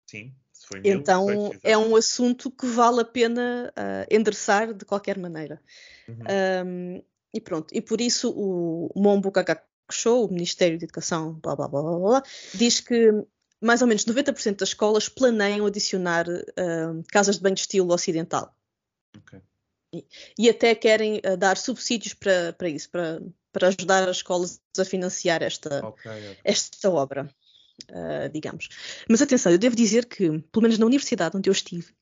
[0.07, 0.35] Sim.
[0.75, 5.63] Mil, então é um assunto que vale a pena uh, endereçar de qualquer maneira.
[6.09, 6.17] Uhum.
[6.67, 9.33] Um, e pronto, e por isso o Mombo
[9.91, 13.13] Show, o Ministério da Educação, blá, blá blá blá blá, diz que
[13.61, 18.55] mais ou menos 90% das escolas planeiam adicionar uh, casas de banho de estilo ocidental.
[19.17, 19.41] Okay.
[19.93, 20.07] E,
[20.39, 24.85] e, até querem uh, dar subsídios para, para isso, para, para ajudar as escolas a
[24.85, 26.39] financiar esta, okay, okay.
[26.45, 27.31] esta obra,
[27.91, 28.69] uh, digamos.
[29.09, 31.95] Mas atenção, eu devo dizer que, pelo menos na universidade onde eu estive,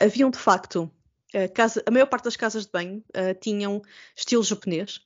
[0.00, 0.90] haviam de facto
[1.32, 3.02] a, casa, a maior parte das casas de banho
[3.40, 3.80] tinham
[4.14, 5.00] estilo japonês.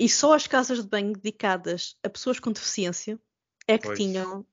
[0.00, 3.20] E só as casas de banho dedicadas a pessoas com deficiência
[3.68, 3.98] é que pois.
[3.98, 4.44] tinham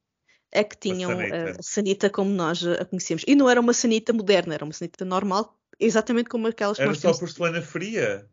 [0.55, 3.23] é que tinham a sanita como nós a conhecemos.
[3.27, 6.91] E não era uma sanita moderna, era uma sanita normal, exatamente como aquelas que era
[6.91, 8.29] nós Era só porcelana fria?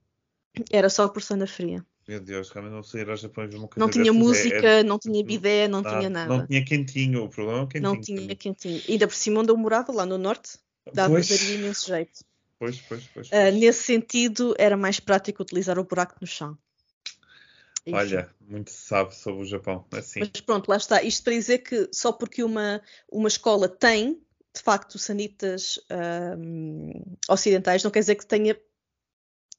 [0.71, 1.85] Era só porcelana fria.
[2.07, 5.69] Meu Deus, realmente não sei ir ao Japão Não tinha música, é, não tinha bidé,
[5.69, 6.37] não tinha nada.
[6.37, 7.93] Não tinha quentinho, o problema é o quentinho.
[7.93, 8.83] Não tinha quentinho.
[8.89, 10.59] Ainda por cima onde eu morava, lá no norte,
[10.93, 12.25] dava-lhe imenso jeito.
[12.59, 13.29] Pois, pois, pois.
[13.29, 16.57] Uh, nesse sentido, era mais prático utilizar o buraco no chão.
[17.85, 17.97] Enfim.
[17.97, 19.85] Olha, muito se sabe sobre o Japão.
[19.93, 20.21] Assim.
[20.21, 21.03] Mas pronto, lá está.
[21.03, 24.21] Isto para dizer que só porque uma, uma escola tem,
[24.55, 25.81] de facto, sanitas
[26.39, 26.93] um,
[27.29, 28.55] ocidentais, não quer dizer que tenha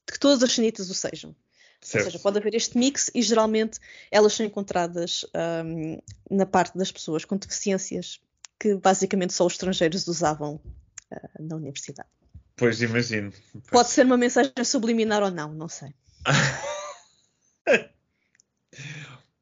[0.06, 1.34] que todas as sanitas o sejam.
[1.80, 2.04] Certo.
[2.06, 3.78] Ou seja, pode haver este mix e geralmente
[4.10, 5.26] elas são encontradas
[5.64, 5.98] um,
[6.30, 8.20] na parte das pessoas com deficiências
[8.58, 12.08] que basicamente só os estrangeiros usavam uh, na universidade.
[12.56, 13.32] Pois imagino.
[13.52, 13.64] Pois.
[13.70, 15.94] Pode ser uma mensagem subliminar ou não, não sei.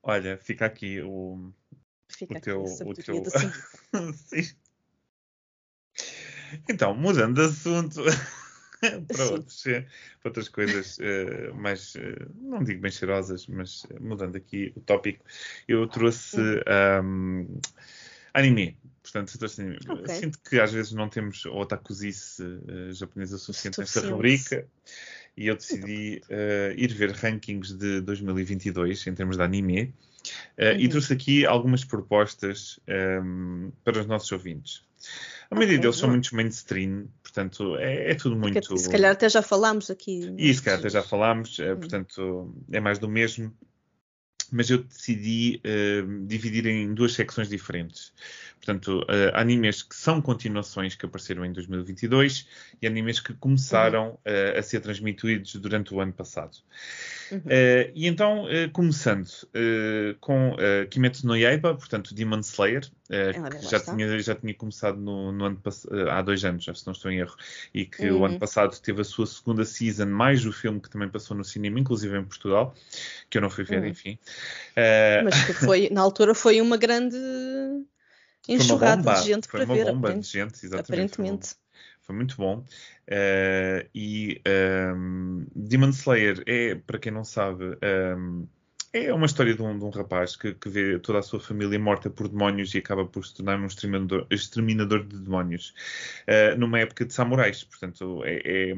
[0.02, 1.52] Olha, fica aqui o,
[2.08, 2.64] fica o teu.
[2.64, 3.22] Aqui o teu...
[4.14, 4.56] Sim.
[6.68, 8.02] Então, mudando de assunto
[9.08, 9.86] para, outros, para,
[10.24, 15.24] outras coisas uh, mais, uh, não digo bem cheirosas, mas mudando aqui o tópico,
[15.68, 16.38] eu trouxe
[17.02, 17.46] um,
[18.34, 18.76] anime.
[19.02, 20.14] Portanto, assim, okay.
[20.14, 24.66] sinto que às vezes não temos otakuzice uh, japonesa suficiente nesta rubrica
[25.36, 30.80] e eu decidi uh, ir ver rankings de 2022 em termos de anime uh, uhum.
[30.80, 32.78] e trouxe aqui algumas propostas
[33.22, 34.82] um, para os nossos ouvintes.
[35.50, 38.60] A maioria okay, deles são muito mainstream, portanto é, é tudo muito.
[38.60, 40.32] Porque, se calhar até já falámos aqui.
[40.38, 43.52] E se calhar até já falámos, uh, portanto é mais do mesmo
[44.52, 48.12] mas eu decidi uh, dividir em duas secções diferentes.
[48.56, 52.46] Portanto, uh, animes que são continuações que apareceram em 2022
[52.80, 56.58] e animes que começaram uh, a ser transmitidos durante o ano passado.
[57.32, 57.38] Uhum.
[57.38, 59.26] Uh, e então, começando
[60.20, 60.56] com
[60.90, 65.62] Kimetsu no Yaiba, portanto, Demon Slayer, que já tinha, já tinha começado no, no ano
[66.10, 67.34] há dois anos, se não estou em erro,
[67.72, 68.20] e que uhum.
[68.20, 71.44] o ano passado teve a sua segunda season, mais o filme que também passou no
[71.44, 72.74] cinema, inclusive em Portugal,
[73.30, 73.88] que eu não fui ver, uhum.
[73.88, 74.18] enfim.
[75.24, 77.16] Mas que foi, na altura foi uma grande
[78.48, 79.82] enxurrada de gente foi para ver.
[79.82, 81.14] Foi uma bomba de gente, exatamente.
[81.14, 81.54] Aparentemente.
[82.02, 82.64] Foi, muito bom.
[83.08, 84.40] Uh, e
[84.96, 87.78] um, Demon Slayer é, para quem não sabe,
[88.16, 88.46] um,
[88.92, 91.78] é uma história de um, de um rapaz que, que, vê toda a sua família
[91.78, 95.72] morta por demónios e acaba por se tornar um exterminador, exterminador de demónios
[96.28, 97.64] uh, numa época de samurais.
[97.64, 98.74] Portanto, é, é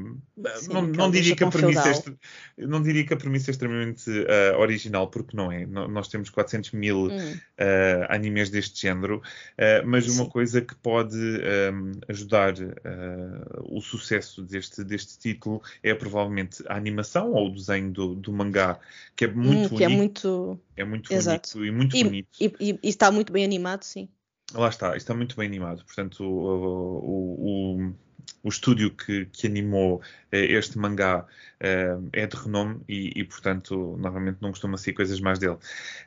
[0.57, 4.09] Sim, não, não, diria que a premissa é, não diria que a premissa é extremamente
[4.09, 5.67] uh, original, porque não é.
[5.67, 7.19] nós temos 400 mil hum.
[7.19, 9.21] uh, animes deste género,
[9.85, 10.21] mas Sim.
[10.21, 12.55] uma coisa que pode um, ajudar
[13.65, 18.79] o sucesso deste, deste título é provavelmente a animação ou o desenho do, do mangá,
[19.17, 20.61] que é muito hum, é muito.
[20.77, 21.59] É muito Exato.
[21.59, 22.29] bonito e muito e, bonito.
[22.41, 24.09] E, e, e, está muito bem animado, sim.
[24.53, 25.85] Lá está, está muito bem animado.
[25.85, 27.95] Portanto, o, o, o,
[28.43, 31.27] o estúdio que, que animou eh, este mangá
[31.59, 35.57] eh, é de renome e, e, portanto, novamente não costuma ser coisas mais dele.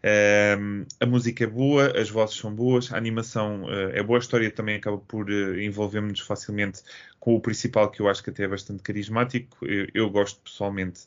[0.03, 0.57] Eh,
[0.99, 4.75] a música é boa, as vozes são boas, a animação é boa, a história também
[4.75, 6.81] acaba por envolver-nos facilmente
[7.19, 9.65] com o principal, que eu acho que até é bastante carismático.
[9.65, 11.01] Eu, eu gosto pessoalmente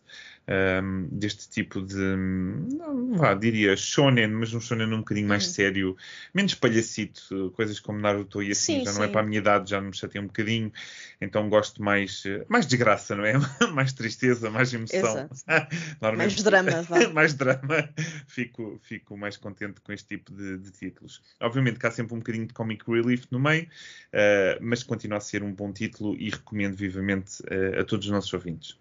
[0.50, 5.52] um, deste tipo de, não vá, diria shonen, mas um shonen um bocadinho mais hum.
[5.52, 5.96] sério,
[6.34, 9.70] menos palhacito, coisas como Naruto e assim, sim, já não é para a minha idade,
[9.70, 10.72] já me chateia um bocadinho,
[11.20, 13.34] então gosto mais, mais desgraça, não é?
[13.72, 15.28] mais tristeza, mais emoção.
[16.16, 17.08] mais drama, vá.
[17.14, 17.88] mais drama.
[18.26, 21.22] Fico, fico mais contente com este tipo de, de, títulos.
[21.40, 25.20] Obviamente que há sempre um bocadinho de comic relief no meio, uh, mas continua a
[25.20, 28.76] ser um bom título e recomendo vivamente uh, a todos os nossos ouvintes.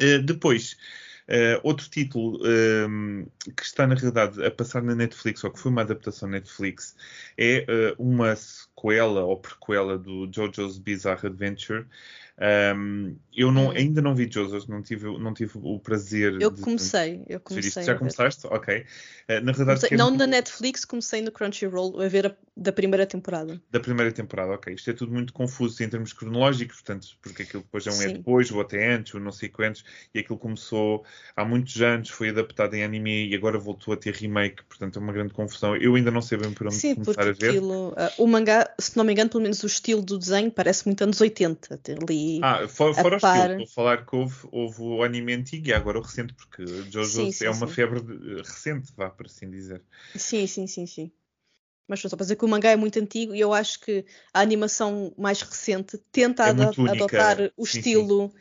[0.00, 0.76] Uh, depois,
[1.26, 3.26] Uh, outro título um, ehm,
[3.56, 6.94] que está na realidade a passar na Netflix, ou que foi uma adaptação Netflix,
[7.38, 7.64] é
[7.98, 8.36] uh, uma
[8.84, 11.86] sequela ou prequela do JoJo's Bizarre Adventure.
[12.36, 13.70] Um, eu não, hum.
[13.70, 16.40] ainda não vi Joseph, não tive, não tive o prazer.
[16.40, 17.84] Eu comecei, eu comecei.
[17.84, 18.46] Já começaste?
[18.48, 18.84] Ok.
[19.28, 23.06] Uh, na verdade, comecei, não na Netflix, comecei no Crunchyroll a ver a, da primeira
[23.06, 23.60] temporada.
[23.70, 24.74] Da primeira temporada, ok.
[24.74, 27.96] Isto é tudo muito confuso em termos cronológicos, portanto, porque aquilo depois é um é
[27.98, 28.10] Sim.
[28.10, 31.04] é depois, ou até antes, ou não sei quantos, e aquilo começou
[31.36, 35.02] há muitos anos, foi adaptado em anime e agora voltou a ter remake, portanto é
[35.02, 35.76] uma grande confusão.
[35.76, 37.50] Eu ainda não sei bem por onde Sim, começar a ver.
[37.50, 40.86] Aquilo, uh, o mangá, se não me engano, pelo menos o estilo do desenho parece
[40.86, 41.80] muito anos 80.
[42.02, 45.72] Ali ah, for, fora o estilo, vou falar que houve, houve o anime antigo e
[45.72, 47.72] agora o recente, porque Jojo sim, sim, é uma sim.
[47.72, 49.82] febre de, recente, vá, por assim dizer.
[50.16, 51.12] Sim, sim, sim, sim.
[51.86, 54.40] Mas só para dizer que o mangá é muito antigo e eu acho que a
[54.40, 58.32] animação mais recente tenta é adotar o estilo,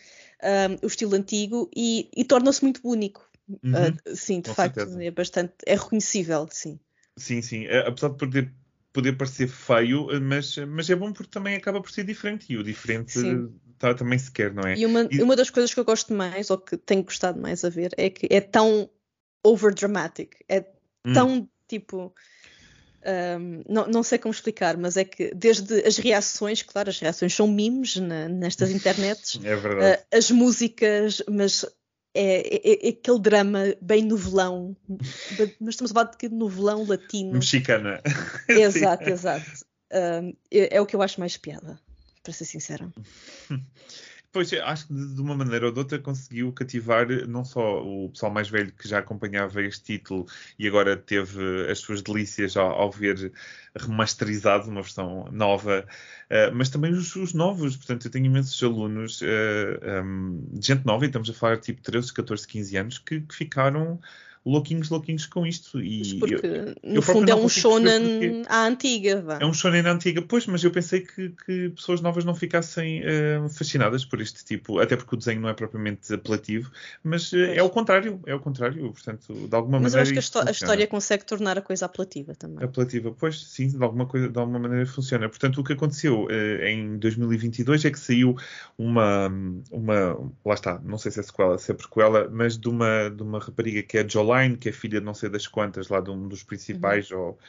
[0.41, 3.29] um, o estilo antigo e, e torna-se muito único.
[3.49, 5.03] Uhum, uh, sim, de facto, certeza.
[5.03, 6.79] é bastante, é reconhecível, sim.
[7.17, 7.65] Sim, sim.
[7.65, 8.53] É, apesar de poder,
[8.93, 12.63] poder parecer feio, mas, mas é bom porque também acaba por ser diferente e o
[12.63, 13.19] diferente
[13.79, 14.77] tá, também se quer, não é?
[14.77, 17.65] E uma, e uma das coisas que eu gosto mais, ou que tenho gostado mais
[17.65, 18.89] a ver, é que é tão
[19.43, 20.63] overdramatic, é
[21.05, 21.13] hum.
[21.13, 22.13] tão tipo.
[23.05, 27.33] Um, não, não, sei como explicar, mas é que desde as reações, claro, as reações
[27.33, 30.01] são memes na, nestas internets, é verdade.
[30.01, 31.65] Uh, as músicas, mas
[32.13, 34.77] é, é, é, aquele drama bem novelão,
[35.59, 37.33] mas estamos a falar de que novelão latino.
[37.33, 38.01] Mexicana.
[38.47, 39.65] Exato, exato.
[39.91, 41.79] Um, é, é, o que eu acho mais piada,
[42.21, 42.91] para ser sincera.
[44.33, 48.31] Pois, acho que de uma maneira ou de outra conseguiu cativar não só o pessoal
[48.31, 50.25] mais velho que já acompanhava este título
[50.57, 53.31] e agora teve as suas delícias ao, ao ver
[53.75, 55.85] remasterizado, uma versão nova,
[56.31, 57.77] uh, mas também os, os, novos.
[57.77, 61.57] Portanto, eu tenho imensos alunos, uh, eh, um, de gente nova, e estamos a falar
[61.59, 63.99] tipo 13, 14, 15 anos, que, que ficaram
[64.45, 65.81] louquinhos, louquinhos com isto.
[65.81, 69.21] E porque, eu, no eu fundo, é um shonen à antiga.
[69.21, 69.37] Vá.
[69.39, 73.01] É um shonen à antiga, pois, mas eu pensei que, que pessoas novas não ficassem
[73.01, 76.71] uh, fascinadas por este tipo, até porque o desenho não é propriamente apelativo,
[77.03, 80.15] mas uh, é o contrário, é o contrário, portanto, de alguma mas maneira.
[80.15, 82.63] Mas eu acho que a, a, história consegue tornar a coisa apelativa também.
[82.63, 85.29] Apelativa, pois, sim, de alguma, coisa, de alguma maneira funciona.
[85.29, 88.35] Portanto, o que aconteceu uh, em 2022 é que saiu
[88.77, 89.31] uma,
[89.71, 90.17] uma.
[90.45, 93.39] Lá está, não sei se é sequela, se é prequela, mas de uma, de uma
[93.39, 94.03] rapariga que é
[94.59, 97.19] Que é filha de não sei das quantas, lá de um dos principais, uhum.
[97.19, 97.39] ou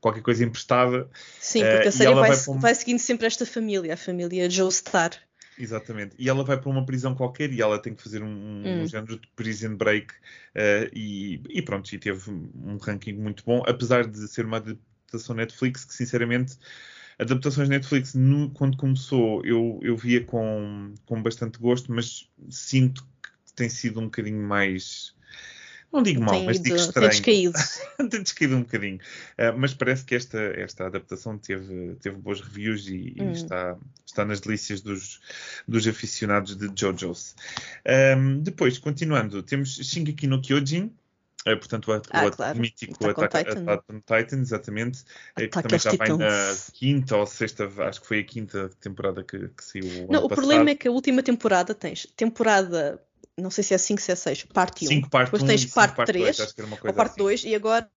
[0.00, 1.08] qualquer coisa emprestada.
[1.40, 2.58] Sim, porque uh, a série vai, vai, um...
[2.58, 5.12] vai, seguindo sempre esta família, a família Joestar.
[5.58, 6.14] Exatamente.
[6.18, 8.82] E ela vai para uma prisão qualquer e ela tem que fazer um, hum.
[8.82, 13.62] um género de prison break uh, e, e, pronto, e teve um ranking muito bom,
[13.66, 16.56] apesar de ser uma adaptação Netflix que sinceramente
[17.18, 23.52] adaptações Netflix no, quando começou eu, eu via com, com bastante gosto, mas sinto que
[23.54, 25.14] tem sido um bocadinho mais
[25.92, 27.10] não digo mal, mas digo estranho.
[27.10, 27.52] Tem descaído.
[28.10, 28.96] tem descaído um bocadinho.
[29.38, 33.30] Uh, mas parece que esta, esta adaptação teve, teve boas reviews e, hum.
[33.30, 33.76] e está,
[34.06, 35.20] está nas delícias dos,
[35.68, 37.36] dos aficionados de JoJo's.
[38.16, 40.90] Um, depois, continuando, temos Shingeki no Kyojin.
[41.46, 42.58] Uh, portanto, o, ah, o claro.
[42.58, 43.50] mítico Attack,
[43.90, 45.02] on Titan, exatamente,
[45.36, 49.24] é, que também já vai na quinta ou sexta, acho que foi a quinta temporada
[49.24, 50.06] que, que saiu.
[50.08, 50.36] Não, o passado.
[50.36, 53.02] problema é que a última temporada tens temporada
[53.38, 54.88] não sei se é 5, se é 6, parte 1.
[54.88, 56.38] 5, parte Depois tens parte 3
[56.84, 57.48] ou parte 2 assim.
[57.48, 57.90] e agora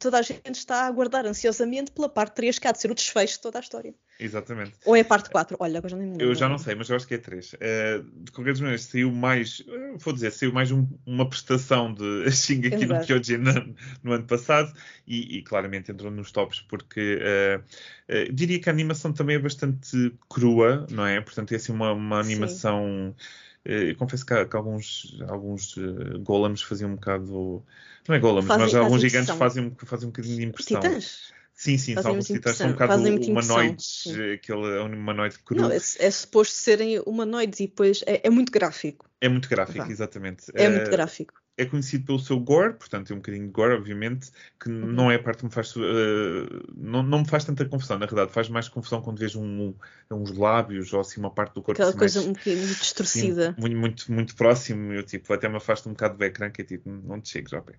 [0.00, 2.94] toda a gente está a aguardar ansiosamente pela parte 3, que há de ser o
[2.94, 3.94] desfecho de toda a história.
[4.18, 4.72] Exatamente.
[4.84, 5.56] Ou é a parte 4?
[5.60, 6.26] Olha, agora já nem me lembro.
[6.26, 7.52] Eu já não sei, mas eu acho que é 3.
[7.52, 11.92] Uh, eh, de qualquer maneira, saiu mais, uh, vou dizer, saiu mais um, uma prestação
[11.92, 14.72] de Shingeki no Kyojin no, no, ano passado
[15.06, 20.14] e, e, claramente entrou nos tops porque uh, diria que a animação também é bastante
[20.28, 21.20] crua, não é?
[21.20, 23.14] Portanto, é assim uma, uma animação...
[23.18, 27.64] Sim eu confesso que, que alguns, alguns uh, golems faziam um bocado.
[28.08, 30.80] Não é golems, fazem, mas alguns gigantes fazem, fazem um bocadinho de impressão.
[30.80, 31.32] Titãs?
[31.54, 35.60] Sim, sim, fazem alguns titãs são um bocado humanoides, aquele é humanoide cru.
[35.60, 39.04] Não, é, é, suposto serem humanoides e depois é, é muito gráfico.
[39.20, 39.90] É muito gráfico, Vá.
[39.90, 40.46] exatamente.
[40.54, 43.74] É, é muito gráfico é conhecido pelo seu gore, portanto tem um bocadinho de gore,
[43.74, 44.92] obviamente, que uhum.
[44.92, 45.74] não é a parte que me faz.
[45.76, 45.82] Uh,
[46.74, 49.74] não, não me faz tanta confusão, na verdade, faz mais confusão quando vejo um,
[50.10, 51.80] uns lábios ou assim uma parte do corpo.
[51.80, 53.50] Aquela coisa mais, um bocadinho distorcida.
[53.50, 56.62] Assim, muito, muito, muito próximo, eu tipo, até me afasto um bocado do ecrã, que
[56.62, 57.74] é tipo, não te chegues ao pé.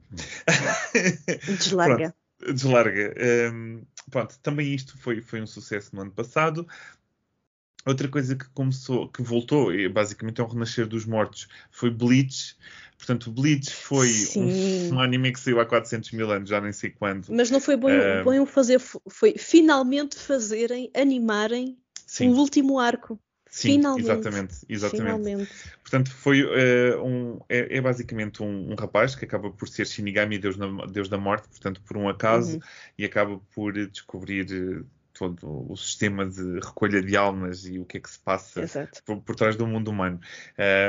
[1.58, 2.14] Deslarga.
[2.38, 3.14] pronto, deslarga.
[3.54, 6.68] Um, pronto, também isto foi, foi um sucesso no ano passado.
[7.86, 12.56] Outra coisa que começou, que voltou, e basicamente é um renascer dos mortos, foi Bleach.
[12.98, 16.92] Portanto, Bleach foi um, um, anime que saiu há 400 mil anos, já nem sei
[16.92, 17.26] quando.
[17.30, 22.30] Mas não foi bom, uh, bom fazer, foi finalmente fazerem, animarem sim.
[22.30, 23.20] o último arco.
[23.50, 24.06] Sim, Finalmente.
[24.06, 25.18] exatamente, exatamente.
[25.18, 25.52] Finalmente.
[25.82, 30.40] Portanto, foi uh, um, é, é basicamente um, um, rapaz que acaba por ser Shinigami,
[30.40, 32.62] Deus, na, Deus da Morte, portanto, por um acaso, uhum.
[32.98, 34.46] e acaba por descobrir
[35.22, 39.22] todo o sistema de recolha de almas e o que é que se passa por,
[39.22, 40.20] por, trás do mundo humano.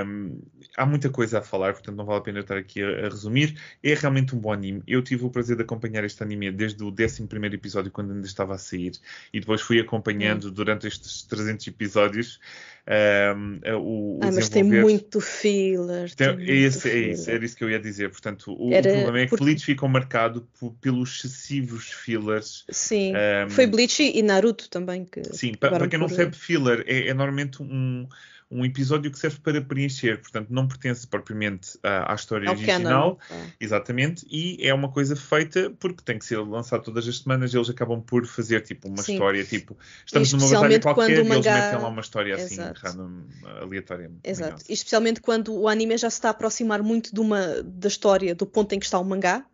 [0.07, 0.41] Um,
[0.75, 3.61] há muita coisa a falar, portanto não vale a pena estar aqui a, a, resumir.
[3.83, 4.83] É realmente um bom anime.
[4.87, 8.55] Eu tive o prazer de acompanhar este anime desde o 11 episódio, quando ainda estava
[8.55, 8.93] a sair,
[9.35, 10.53] e depois fui acompanhando hum.
[10.53, 12.41] durante estes 300 episódios.
[12.85, 16.13] Um, o, o ah, mas tem muito filler.
[16.15, 18.11] Tem, tem é, esse, é isso, era isso que eu ia dizer.
[18.11, 19.45] Portanto, o, Era, o problema é que porque...
[19.45, 22.65] Bleach ficou marcado por, pelos excessivos fillers.
[22.71, 25.05] Sim, um, foi Bleach e Naruto também.
[25.05, 26.09] Que sim, para, para quem por...
[26.09, 28.07] não sabe, filler é, é normalmente um
[28.53, 33.17] um episódio que serve para preencher, portanto não pertence propriamente à, à história Ao original,
[33.17, 33.45] canon.
[33.59, 37.71] exatamente, e é uma coisa feita porque tem que ser lançado todas as semanas, eles
[37.71, 39.15] acabam por fazer tipo uma Sim.
[39.15, 41.51] história, tipo, estamos numa batalha qualquer e mangá...
[41.51, 43.23] eles metem lá uma história assim, random,
[43.63, 44.11] aleatória.
[44.23, 47.89] Exato, e especialmente quando o anime já se está a aproximar muito de uma, da
[47.89, 49.47] história, do ponto em que está o mangá,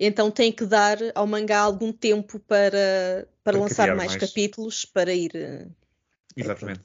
[0.00, 4.84] então tem que dar ao mangá algum tempo para, para, para lançar mais, mais, capítulos,
[4.84, 5.30] para ir...
[5.34, 5.66] Eh,
[6.36, 6.82] Exatamente.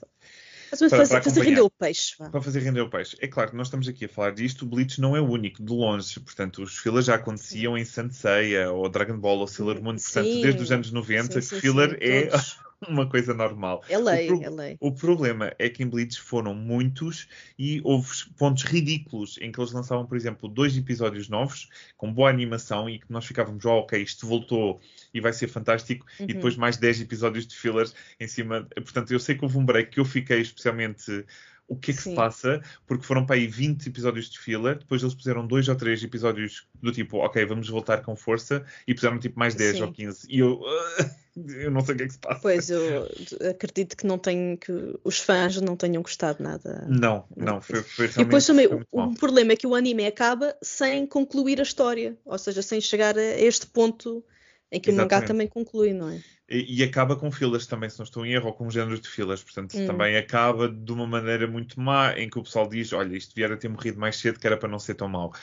[0.69, 2.15] Mas para, fazer, para fazer render o peixe.
[2.19, 2.29] Vá.
[2.29, 3.15] Para fazer render o peixe.
[3.21, 5.63] É claro que nós estamos aqui a falar disto, o Bleach não é o único,
[5.63, 6.19] de longe.
[6.19, 7.81] Portanto, os fillers já aconteciam sim.
[7.81, 9.95] em Senseiya, ou Dragon Ball, ou Sailor Moon.
[9.95, 10.41] Portanto, sim.
[10.41, 12.29] desde os anos 90, sim, filler é
[12.87, 13.83] uma coisa normal.
[13.89, 14.77] É lei, o, é lei.
[14.79, 17.27] O problema é que em Bleach foram muitos
[17.57, 22.29] e houve pontos ridículos em que eles lançavam, por exemplo, dois episódios novos com boa
[22.29, 24.79] animação e que nós ficávamos, oh, ok, isto voltou
[25.13, 26.25] e vai ser fantástico, uhum.
[26.29, 28.67] e depois mais 10 episódios de fillers em cima.
[28.75, 31.25] Portanto, eu sei que houve um break que eu fiquei especialmente
[31.67, 32.11] o que é que Sim.
[32.11, 35.75] se passa, porque foram para aí 20 episódios de filler, depois eles puseram dois ou
[35.75, 39.83] três episódios do tipo, ok, vamos voltar com força, e puseram tipo mais 10 Sim.
[39.83, 40.27] ou 15.
[40.29, 40.61] E eu,
[41.59, 42.39] eu não sei o que é que se passa.
[42.41, 43.09] Pois, eu
[43.49, 44.71] acredito que não tenho, que
[45.03, 46.85] os fãs não tenham gostado nada.
[46.87, 50.55] Não, não, foi, foi E depois também, o, o problema é que o anime acaba
[50.61, 54.23] sem concluir a história, ou seja, sem chegar a este ponto
[54.71, 56.23] em que o mangá também conclui, não é?
[56.49, 59.09] E, e acaba com fillers também, se não estou em erro, ou com géneros de
[59.09, 59.43] fillers.
[59.43, 59.85] Portanto, Hum.
[59.85, 63.51] também acaba de uma maneira muito má, em que o pessoal diz: olha, isto vier
[63.51, 65.33] a ter morrido mais cedo, que era para não ser tão mau.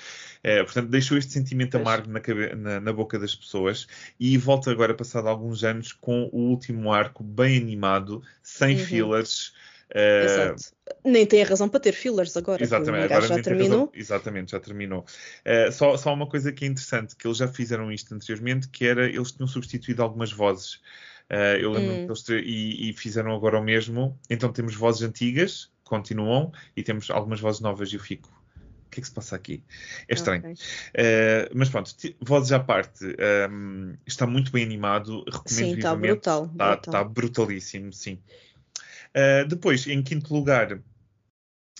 [0.42, 2.20] Eh, portanto, deixou este sentimento amargo na,
[2.56, 3.86] na- na boca das pessoas.
[4.18, 8.78] E volta agora, passado alguns anos, com o último arco bem animado, sem Uhum.
[8.78, 9.54] fillers.
[9.94, 10.62] Eh, Exato.
[11.04, 13.90] Nem tem a razão para ter fillers agora, Exatamente, agora já terminou.
[13.94, 15.04] Exatamente, já terminou.
[15.44, 18.86] Eh, só, só uma coisa que é interessante, que eles já fizeram isto anteriormente, que
[18.86, 20.80] era, eles tinham substituído algumas vozes.
[21.28, 22.06] Eh, eu lembro Hum.
[22.06, 24.18] que eles e, e fizeram agora o mesmo.
[24.30, 28.28] Então temos vozes antigas, continuam, e temos algumas vozes novas e eu fico.
[28.86, 29.64] O que é que se passa aqui?
[30.08, 30.44] É estranho.
[30.44, 30.54] Ok.
[30.94, 31.90] Eh, mas pronto,
[32.20, 36.42] vozes à parte, ehm, está muito bem animado, recomendo Sim, está brutal.
[36.52, 36.92] Está brutal.
[36.92, 38.22] tá brutalíssimo, sim.
[39.16, 40.80] Uh, depois, em quinto lugar,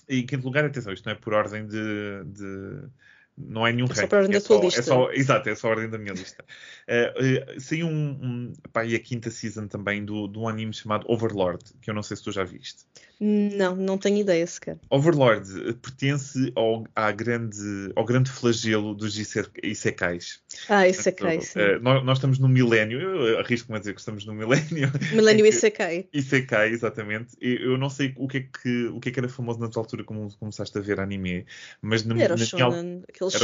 [0.07, 2.23] em quinto lugar, atenção, isto não é por ordem de.
[2.25, 2.89] de-
[3.37, 4.81] não é nenhum É só ranking, por ordem é da só- é lista.
[4.83, 6.45] só- exato, é só a ordem da minha lista.
[6.87, 11.05] Uh, uh, saiu um, um, pá, e a quinta season também do, do anime chamado
[11.09, 12.85] Overlord, que eu não sei se tu já viste.
[13.19, 14.77] Não, não tenho ideia sequer.
[14.89, 17.57] Overlord eh, pertence ao, à grande,
[17.95, 20.41] ao grande flagelo dos ise- isekais.
[20.67, 21.59] Ah, é Portanto, sim.
[21.59, 25.37] eh, nós, nós estamos no milénio, eu arrisco-me a dizer que estamos no milénio, em
[25.43, 26.09] que- Isekai.
[26.13, 27.35] Isekai, exatamente.
[27.39, 29.81] Eu não sei o que é que, o que, é que era famoso na tua
[29.81, 31.45] altura como começaste a ver anime,
[31.81, 33.43] mas na, Era na minha shonen, aquele era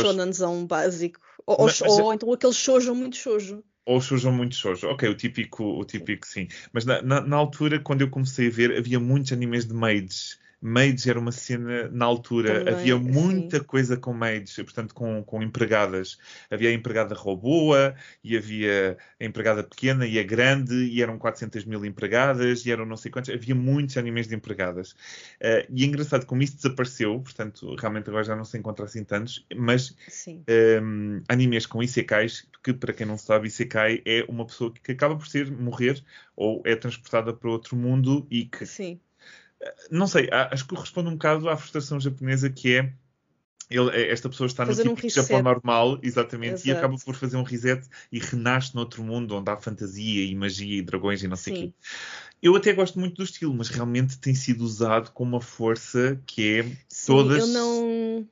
[0.49, 1.19] o- básico.
[1.45, 3.63] Ou, ou, Mas- mas- ou então aquele shoujo muito shoujo.
[3.85, 4.87] Ou shoujo muito shoujo.
[4.89, 6.47] Ok, o típico, o típico sim.
[6.73, 10.39] Mas na, na- na altura, quando eu comecei a ver, havia muitos animes de maids.
[10.61, 12.59] Maids era uma cena na altura.
[12.59, 13.03] Também, havia sim.
[13.03, 16.19] muita coisa com maids, portanto, com, com empregadas.
[16.49, 21.65] Havia a empregada robôa, e havia a empregada pequena e a grande, e eram 400
[21.65, 23.33] mil empregadas, e eram não sei quantos.
[23.33, 24.95] Havia muitos animes de empregadas.
[25.39, 29.03] Eh, e é engraçado como isso desapareceu, portanto, realmente agora já não se encontra assim
[29.03, 30.43] tantos, mas Sim.
[30.81, 35.15] um, animes com isekais, que para quem não sabe, isekai é uma pessoa que acaba
[35.15, 36.03] por ser morrer
[36.35, 38.99] ou é transportada para outro mundo e que, Sim.
[39.89, 42.93] Não sei, acho que corresponde um bocado à frustração japonesa que é
[43.69, 46.77] ele- esta pessoa está Fazer no um tipo de Japão normal, exatamente, e Exato.
[46.77, 50.81] acaba por fazer um reset e renasce noutro mundo onde há fantasia e magia e
[50.81, 51.73] dragões e não sei o quê.
[52.41, 56.59] Eu até gosto muito do estilo, mas realmente tem sido usado com uma força que
[56.59, 57.37] é Sim, todas.
[57.39, 58.27] eu não,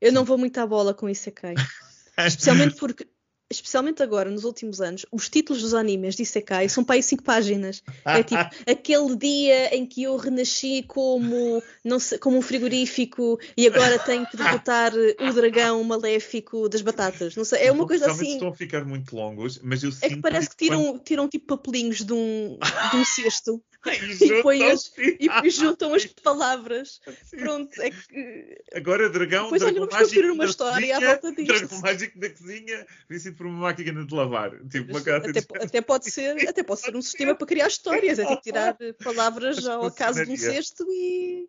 [0.00, 1.54] eu não vou muito à bola com Isekai.
[2.18, 3.06] Especialmente porque,
[3.52, 7.22] especialmente agora, nos últimos anos, os títulos dos animes de Isekai são para aí 5
[7.22, 7.82] páginas.
[8.04, 13.66] É tipo, aquele dia em que eu renasci como, não sei, como um frigorífico e
[13.66, 17.36] agora tenho que derrotar o dragão maléfico das batatas.
[17.36, 18.32] Não sei, é uma coisa assim.
[18.32, 21.46] estão a ficar muito longos, mas eu É sinto que parece que tiram, tiram tipo
[21.46, 22.58] papelinhos de um,
[22.90, 23.90] de um cesto E
[24.58, 27.00] e as- e juntam as palavras.
[27.24, 27.36] Sim.
[27.38, 28.62] Pronto, é que.
[28.74, 31.58] Agora dragão, Depois, olha, dragão vamos construir uma história à cozinha, volta disto.
[31.58, 34.50] Dragão mágico na cozinha, vencido por uma máquina de lavar.
[34.68, 38.18] Tipo, uma Até, po- até pode ser, até pode ser um sistema para criar histórias,
[38.18, 41.48] é tirar palavras ao acaso de um cesto e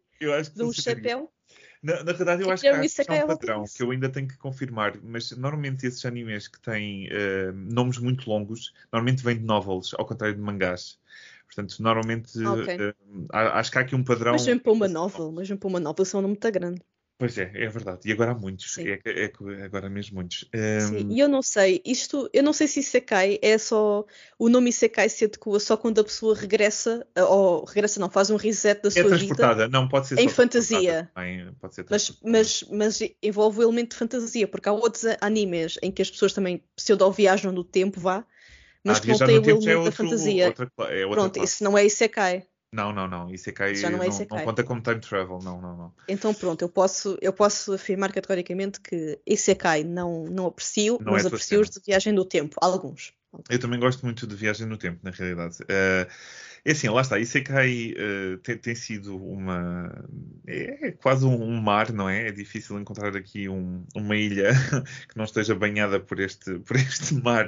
[0.55, 1.31] de um chapéu.
[1.83, 3.91] Na, na verdade, eu acho que um há, há à um volta padrão que eu
[3.91, 9.21] ainda tenho que confirmar, mas normalmente esses animes que têm eh, nomes muito longos, normalmente
[9.21, 10.97] vêm de novels, ao contrário de mangás.
[11.55, 12.67] Portanto, normalmente Ok.
[12.79, 12.93] eh,
[13.31, 14.33] há- acho que há aqui um padrão.
[14.33, 16.81] Mas mesmo para uma novel, mas mesmo para uma novel são um nome muito grande.
[17.17, 18.01] Pois é, é verdade.
[18.05, 18.77] E agora há muitos.
[18.79, 20.45] É, é que agora mesmo muitos.
[20.51, 24.05] Sim, Ehm, e eu não sei, isto, eu não sei se Isekai é só,
[24.39, 28.29] o nome Isekai se adequa só quando a pessoa regressa, eh, ou regressa não, faz
[28.29, 31.09] um reset da É sua vida, transportada, não pode ser em fantasia.
[31.13, 35.77] também, pode ser mas, mas, mas envolve o elemento de fantasia, porque há outros animes
[35.81, 38.25] em que as pessoas também pseudo-viajam no tempo, vá,
[38.83, 40.45] mas Ah, não no o é elemento da outro- fantasia.
[40.47, 41.53] outra é outra Pronto, classe.
[41.53, 42.45] isso não é Isekai.
[42.73, 43.29] Não, não, não.
[43.31, 44.37] Isekai Já não é não, Isekai.
[44.39, 45.39] não conta como time travel.
[45.43, 45.93] Não, não, não.
[46.07, 51.13] Então pronto, eu posso, eu posso afirmar categoricamente que Isekai não, não aprecio, Não é
[51.13, 53.13] mas tua aprecio os de viagem do tempo, alguns.
[53.49, 55.57] Eu também gosto muito de viagem no tempo, na realidade.
[55.67, 56.07] Eh,
[56.65, 57.19] é assim, lá está.
[57.19, 59.91] Isekai eh, tem, tem sido uma.
[60.47, 62.27] É, quase um, um mar, não é?
[62.27, 64.51] É difícil encontrar aqui um- uma ilha
[65.09, 67.47] que não esteja banhada por este, por este mar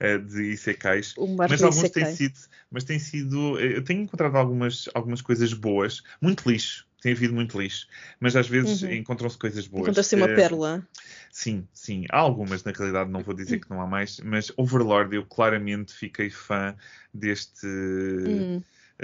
[0.00, 1.14] eh, de Isekais.
[1.16, 2.38] O mar Mas do alguns têm sido,
[2.70, 7.32] mas tem sido, eh, eu tenho encontrado algumas, algumas coisas boas, muito lixo, tem havido
[7.34, 7.86] muito lixo,
[8.18, 8.92] mas às vezes Uhum.
[8.92, 9.84] encontram-se coisas boas.
[9.84, 10.86] Encontra-se uma Eh, pérola.
[11.30, 15.14] Sim, sim, há algumas na realidade, não vou dizer que não há mais, mas Overlord
[15.14, 16.74] eu claramente fiquei fã
[17.14, 18.62] deste, Hum.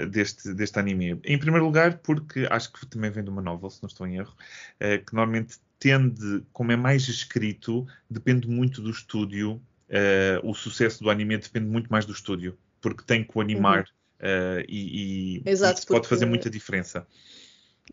[0.09, 1.19] deste, deste anime.
[1.23, 4.17] Em primeiro lugar, porque acho que também vem de uma novel, se não estou em
[4.17, 4.35] erro,
[4.81, 9.61] uh, que normalmente tende, como é mais escrito, depende muito do estúdio.
[9.87, 13.85] Uh, o sucesso do anime depende muito mais do estúdio, porque tem que o animar
[14.21, 14.65] uhum.
[14.67, 15.99] e, e, Exato, isso porque...
[15.99, 17.07] pode fazer muita diferença.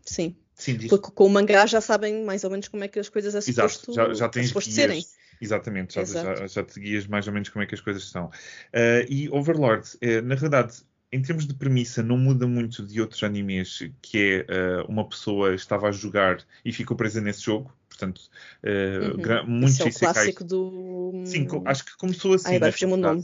[0.05, 0.35] Sim.
[0.55, 3.33] Sim porque com o mangá já sabem mais ou menos como é que as coisas
[3.33, 5.05] é suposto, Exato, já, já tens é guias, serem.
[5.41, 8.27] Exatamente, já, já, já, te guias mais ou menos como é que as coisas são.
[8.27, 10.83] Uh, e Overlord, uh, na realidade,
[11.13, 15.53] em termos de premissa, não muda muito de outros animes, que é uh, uma pessoa
[15.53, 17.71] estava a jogar e ficou presa nesse jogo.
[17.87, 18.21] Portanto,
[18.63, 19.47] uh, uhum.
[19.47, 21.23] muitos Esse é o clássico do.
[21.25, 22.53] Sim, acho que começou assim.
[22.53, 23.23] Ai, vai fugir o nome.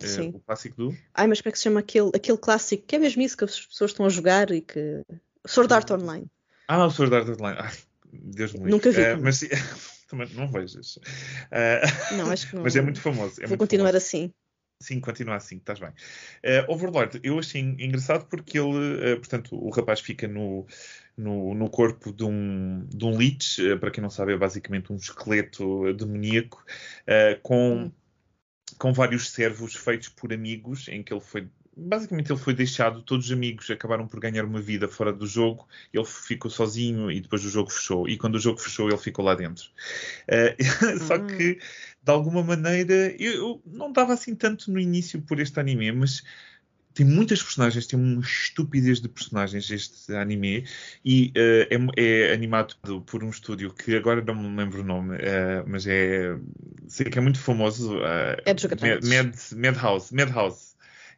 [0.00, 0.30] Sim.
[0.34, 0.96] o clássico do.
[1.12, 2.84] Ai, mas como é que se chama aquele, aquele clássico?
[2.86, 5.02] Que é mesmo isso que as pessoas estão a jogar e que.
[5.46, 6.26] Sword Art Online.
[6.68, 7.58] Ah, o Sword Art Online.
[7.60, 7.72] Ai,
[8.12, 8.70] Deus me.
[8.70, 9.00] Nunca vi.
[9.00, 9.40] Uh, mas
[10.08, 10.96] também não vejas.
[10.96, 12.62] Uh, não, acho que não.
[12.62, 13.40] mas é muito famoso.
[13.40, 14.06] É Vou muito continuar famoso.
[14.06, 14.32] assim.
[14.82, 15.90] Sim, continua assim, estás bem.
[15.90, 20.66] Uh, Overlord, eu achei engraçado porque ele, uh, portanto, o rapaz fica no,
[21.16, 24.92] no, no, corpo de um, de um lich, uh, para quem não sabe, é basicamente
[24.92, 26.64] um esqueleto demoníaco,
[27.42, 27.92] com, hum.
[28.76, 33.26] com vários servos feitos por amigos, em que ele foi basicamente ele foi deixado, todos
[33.26, 37.44] os amigos acabaram por ganhar uma vida fora do jogo, ele ficou sozinho e depois
[37.44, 38.08] o jogo fechou.
[38.08, 39.68] E quando o jogo fechou, ele ficou lá dentro.
[40.28, 41.26] Uh, só hum.
[41.26, 41.54] que,
[42.02, 46.22] de alguma maneira, eu, eu não estava assim tanto no início por este anime, mas
[46.94, 50.64] tem muitas personagens, tem uma estupidez de personagens este anime
[51.04, 55.16] e uh, é, é, animado por um estúdio que agora não me lembro o nome,
[55.16, 56.36] uh, mas é
[56.86, 57.96] sei que é muito famoso.
[57.96, 60.71] Uh, é de Mad, Madhouse, Madhouse.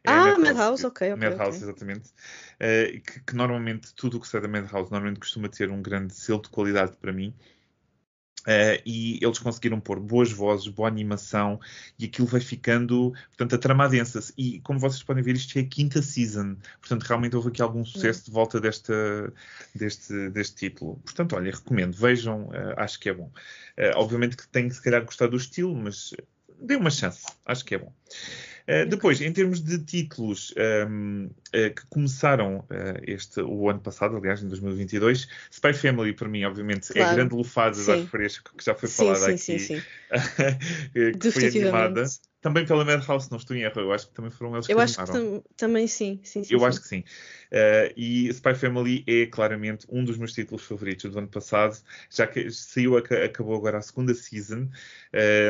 [0.05, 1.29] É ah, Madhouse, ok, ok.
[1.29, 1.69] Madhouse, okay.
[1.69, 2.09] exatamente.
[2.55, 6.13] Uh, que, que, normalmente, tudo o que sai da Madhouse, normalmente costuma ter um grande
[6.13, 7.33] selo de qualidade para mim.
[8.45, 11.59] Uh, e eles conseguiram pôr boas vozes, boa animação,
[11.97, 14.19] e aquilo vai ficando, portanto, a trama densa.
[14.37, 17.83] E como vocês podem ver, isto é a quinta season, portanto, realmente houve aqui algum
[17.83, 19.33] sucesso de volta desta,
[19.73, 20.97] deste, deste título.
[20.97, 23.31] Portanto, olha, recomendo, vejam, uh, acho que é bom.
[23.79, 26.13] Uh, obviamente que tem que, se calhar, gostar do estilo, mas
[26.61, 27.91] dê uma chance, acho que é bom.
[28.67, 33.69] Uh, depois, em termos de títulos um, ehm, uh, eh, que começaram uh, este, o
[33.69, 37.07] ano passado, aliás, em 2022, Spy Family, para mim, obviamente, claro.
[37.07, 39.81] é a grande lufada da fresca que já foi falada aqui, sim, sim.
[41.19, 42.05] que foi animada.
[42.45, 43.81] Também pela Madhouse, não estou em erro.
[43.81, 46.19] Eu acho que também foram eles que Eu acho que também sim.
[46.23, 46.65] sim, sim eu sim.
[46.67, 46.99] acho que sim.
[46.99, 51.75] Uh, e Spy Family é claramente um dos meus títulos favoritos do ano passado,
[52.07, 54.69] já que saiu, acabou agora a segunda season.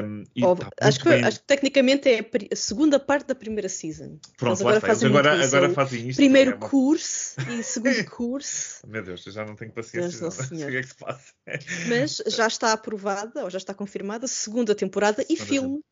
[0.06, 4.18] Um, oh, tá acho, que, acho, que, tecnicamente é a segunda parte da primeira season.
[4.38, 6.20] Pronto, agora, fazem agora, agora fazem isto.
[6.20, 6.70] Primeiro é uma...
[6.70, 8.88] curso e segundo curso.
[8.88, 10.22] Meu Deus, eu já não tenho paciência.
[10.22, 11.34] Não o que é que se passa.
[11.90, 15.84] Mas já está aprovada, ou já está confirmada, segunda temporada segunda e filme.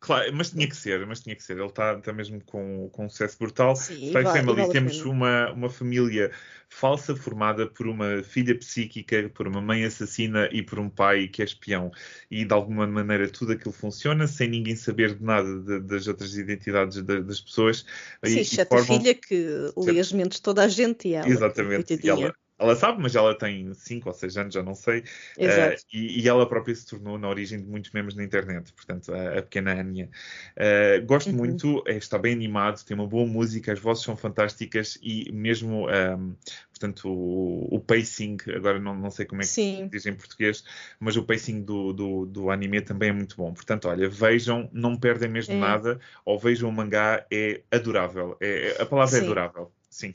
[0.00, 1.58] Claro, mas tinha que ser, mas tinha que ser.
[1.58, 3.76] Ele está tá mesmo com, com um sucesso brutal.
[3.76, 6.30] Sim, Spy vai, Family, vale temos uma, uma família
[6.70, 11.42] falsa formada por uma filha psíquica, por uma mãe assassina e por um pai que
[11.42, 11.92] é espião.
[12.30, 16.34] E de alguma maneira tudo aquilo funciona sem ninguém saber de nada de, das outras
[16.34, 17.84] identidades de, das pessoas.
[18.24, 18.96] Sim, e, exceto formam...
[18.96, 21.28] a filha que lê as mentes toda a gente e ela.
[21.28, 22.00] Exatamente.
[22.02, 25.00] E ela, ela sabe, mas ela tem 5 ou 6 anos, já não sei.
[25.38, 29.14] Uh, e, e, ela própria se tornou na origem de muitos membros na internet, portanto,
[29.14, 30.10] a, a pequena Anya.
[30.56, 31.36] Uh, gosto uhum.
[31.36, 35.86] muito, é, está bem animado, tem uma boa música, as vozes são fantásticas e mesmo,
[35.86, 36.32] um, ehm,
[36.68, 39.84] portanto, o, o, pacing, agora não, não sei como é que Sim.
[39.84, 40.62] se diz em português,
[40.98, 43.54] mas o pacing do, do, do, anime também é muito bom.
[43.54, 45.58] Portanto, olha, vejam, não perdem mesmo é.
[45.58, 48.36] nada, ou vejam o mangá, é adorável.
[48.38, 49.24] É, a palavra é Sim.
[49.24, 49.72] é adorável.
[49.88, 50.14] Sim.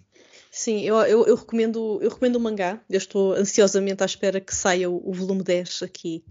[0.55, 2.81] Sim, eu, eu, eu, recomendo, eu recomendo o mangá.
[2.89, 6.23] Eu estou ansiosamente à espera que saia o, o volume 10 aqui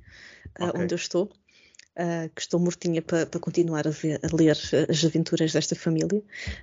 [0.59, 0.81] uh, okay.
[0.81, 1.25] onde eu estou.
[1.95, 4.57] Uh, que estou mortinha para pa continuar a, ver, a, ler
[4.89, 6.23] as aventuras desta família.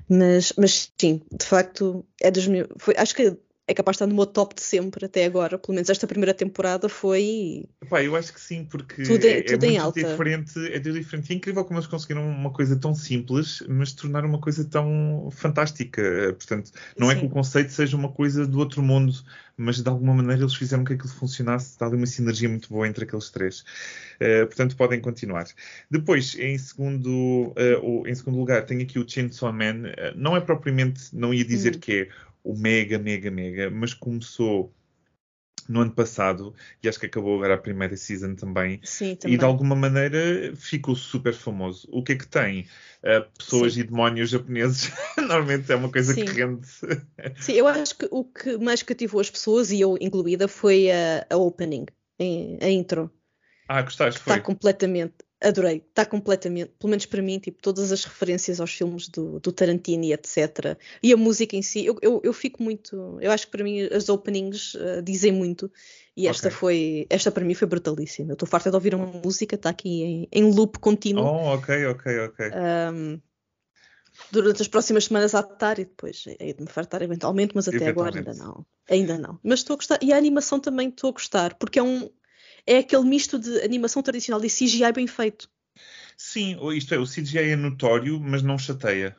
[0.09, 2.67] Mas, mas sim, de facto, é dos meus.
[2.79, 3.37] Foi, acho que
[3.71, 5.57] é capaz de estar no meu top de sempre até agora.
[5.57, 7.65] Pelo menos esta primeira temporada foi.
[7.81, 10.03] Epá, eu acho que sim, porque tudo, é, tudo é muito alta.
[10.03, 10.67] diferente.
[10.67, 11.31] É tudo diferente.
[11.31, 16.01] É incrível como eles conseguiram uma coisa tão simples, mas tornar uma coisa tão fantástica.
[16.37, 17.13] Portanto, não sim.
[17.15, 19.13] é que o conceito seja uma coisa do outro mundo,
[19.57, 21.71] mas de alguma maneira eles fizeram que aquilo funcionasse.
[21.71, 23.61] Está ali uma sinergia muito boa entre aqueles três.
[24.19, 25.45] Uh, portanto, podem continuar.
[25.89, 29.87] Depois, em segundo, uh, em segundo lugar, tenho aqui o Chainsaw Man.
[29.87, 31.79] Uh, não é propriamente, não ia dizer hum.
[31.79, 34.73] que é o mega, mega, mega, mas começou
[35.69, 38.79] no ano passado e acho que acabou agora a primeira season também.
[38.83, 39.35] Sim, também.
[39.35, 41.87] E de alguma maneira ficou super famoso.
[41.91, 42.67] O que é que tem?
[43.03, 43.81] Uh, pessoas Sim.
[43.81, 46.25] e demónios japoneses normalmente é uma coisa Sim.
[46.25, 46.67] que rende.
[47.39, 51.25] Sim, eu acho que o que mais cativou as pessoas, e eu incluída, foi a,
[51.29, 51.85] a opening,
[52.61, 53.11] a intro.
[53.67, 54.19] Ah, gostaste?
[54.19, 55.83] Está completamente adorei.
[55.89, 60.03] Está completamente, pelo menos para mim, tipo, todas as referências aos filmes do, do Tarantino
[60.05, 60.77] e etc.
[61.01, 63.17] E a música em si, eu, eu, eu fico muito.
[63.19, 65.71] Eu acho que para mim as openings uh, dizem muito.
[66.15, 66.57] E esta okay.
[66.57, 68.31] foi, esta para mim foi brutalíssima.
[68.31, 71.23] Eu estou farta de ouvir uma música, está aqui em, em, loop contínuo.
[71.23, 72.51] Oh, ok, ok, ok.
[72.93, 73.19] Um,
[74.29, 77.87] durante as próximas semanas a tarde e depois hei de me fartar eventualmente, mas até
[77.87, 78.65] agora ainda não.
[78.89, 79.39] Ainda não.
[79.41, 79.99] Mas estou a gostar.
[80.01, 82.09] E a animação também estou a gostar, porque é um,
[82.65, 85.49] é aquele misto de animação tradicional e CGI bem feito.
[86.17, 89.15] Sim, isto é, o CGI é notório, mas não chateia.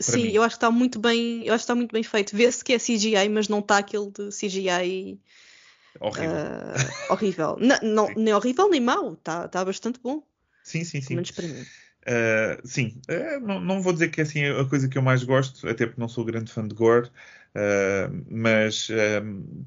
[0.00, 0.32] Sim, mim.
[0.32, 2.36] eu acho que está muito bem, eu acho que está muito bem feito.
[2.36, 5.18] Vê-se que é CGI, mas não está aquele de CGI
[6.00, 6.36] horrível.
[6.36, 7.56] Uh, horrível.
[7.60, 10.22] não, não, nem horrível nem mau, está tá bastante bom.
[10.62, 11.14] Sim, sim, sim.
[11.14, 11.62] Menos para mim.
[11.62, 15.22] Uh, sim, uh, não, não, vou dizer que é assim a coisa que eu mais
[15.24, 17.10] gosto, até porque não sou grande fã de gore,
[17.54, 18.88] uh, mas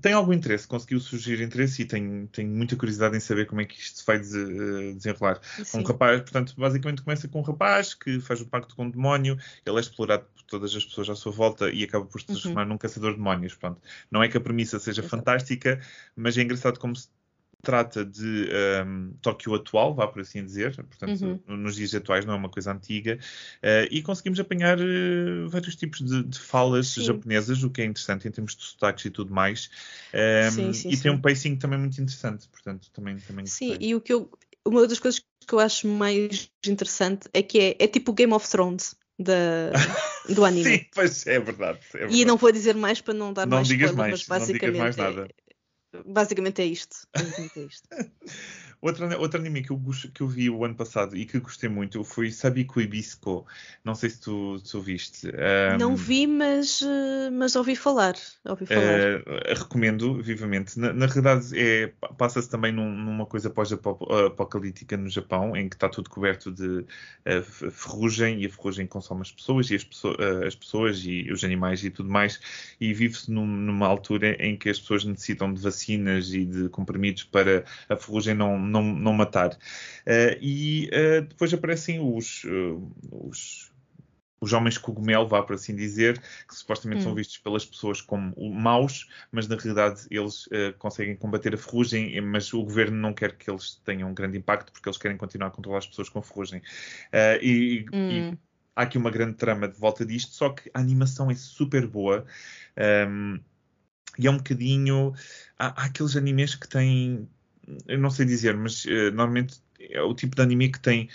[0.01, 3.65] tem algum interesse, conseguiu surgir interesse e tenho, tenho muita curiosidade em saber como é
[3.65, 5.39] que isto se vai desenrolar.
[5.63, 5.79] Sim.
[5.79, 8.85] Um rapaz, portanto, basicamente começa com um rapaz que faz o um pacto com o
[8.85, 12.19] um demónio, ele é explorado por todas as pessoas à sua volta e acaba por
[12.21, 12.33] se uhum.
[12.33, 12.69] transformar uhum.
[12.69, 13.55] num caçador de demónios.
[13.55, 13.81] Pronto.
[14.09, 15.09] Não é que a premissa seja Exato.
[15.15, 15.79] fantástica,
[16.15, 17.07] mas é engraçado como se
[17.61, 18.49] trata de
[18.85, 21.57] um, Tóquio atual, vá por assim dizer, portanto, uhum.
[21.57, 23.19] nos dias atuais não é uma coisa antiga,
[23.63, 27.03] uh, e conseguimos apanhar uh, vários tipos de, de falas sim.
[27.03, 29.69] japonesas, o que é interessante em termos de sotaques e tudo mais,
[30.13, 33.89] um, sim, sim, e tem um pacing também muito interessante, portanto, também, também Sim, gostei.
[33.89, 34.29] e o que eu,
[34.65, 38.49] uma das coisas que eu acho mais interessante é que é, é tipo Game of
[38.49, 38.95] Thrones.
[39.19, 39.69] Da,
[40.33, 40.63] do anime.
[40.63, 43.57] Sim, pois é verdade, é verdade, E não vou dizer mais para não dar não
[43.57, 45.29] mais digas mais, mas basicamente não digas mais nada.
[46.05, 47.07] Basicamente é isto.
[47.13, 47.87] Basicamente é isto.
[48.81, 49.79] outro, outro anime que eu,
[50.13, 53.45] que eu vi o ano passado e que gostei muito foi Sabiku Ibisco.
[53.83, 55.27] Não sei se tu, tu viste.
[55.27, 58.15] Um, não vi, mas, eh, mas ouvi falar.
[58.45, 59.21] Ouvi falar.
[59.21, 60.79] Uh, recomendo vivamente.
[60.79, 65.87] Na, na realidade, é, passa-se também num, numa coisa pós-apocalíptica no Japão, em que está
[65.87, 70.45] tudo coberto de uh, ferrugem e a ferrugem consome as pessoas e as, pessoas, uh,
[70.45, 72.39] as pessoas e os animais e tudo mais.
[72.79, 77.23] E vive-se num, numa altura em que as pessoas necessitam de vacinas e de comprimidos
[77.23, 79.51] para a ferrugem não, não, não matar.
[79.51, 83.71] Uh, e uh, depois aparecem os, uh, os,
[84.39, 87.03] os homens cogumelo, vá por assim dizer, que supostamente hum.
[87.03, 90.47] são vistos pelas pessoas como maus, mas na realidade eles
[90.79, 94.71] conseguem combater a ferrugem, mas o governo não quer que eles tenham um grande impacto
[94.71, 96.61] porque eles querem continuar a controlar as pessoas com ferrugem.
[97.41, 98.09] e, hum.
[98.09, 98.37] e
[98.75, 102.25] há aqui uma grande trama de volta disto, só que a animação é super boa.
[103.07, 103.39] Um,
[104.17, 105.13] e é um bocadinho.
[105.57, 107.27] Há, há, aqueles animes que têm.
[107.87, 111.09] Eu não sei dizer, mas uh, normalmente é o tipo de anime que tem.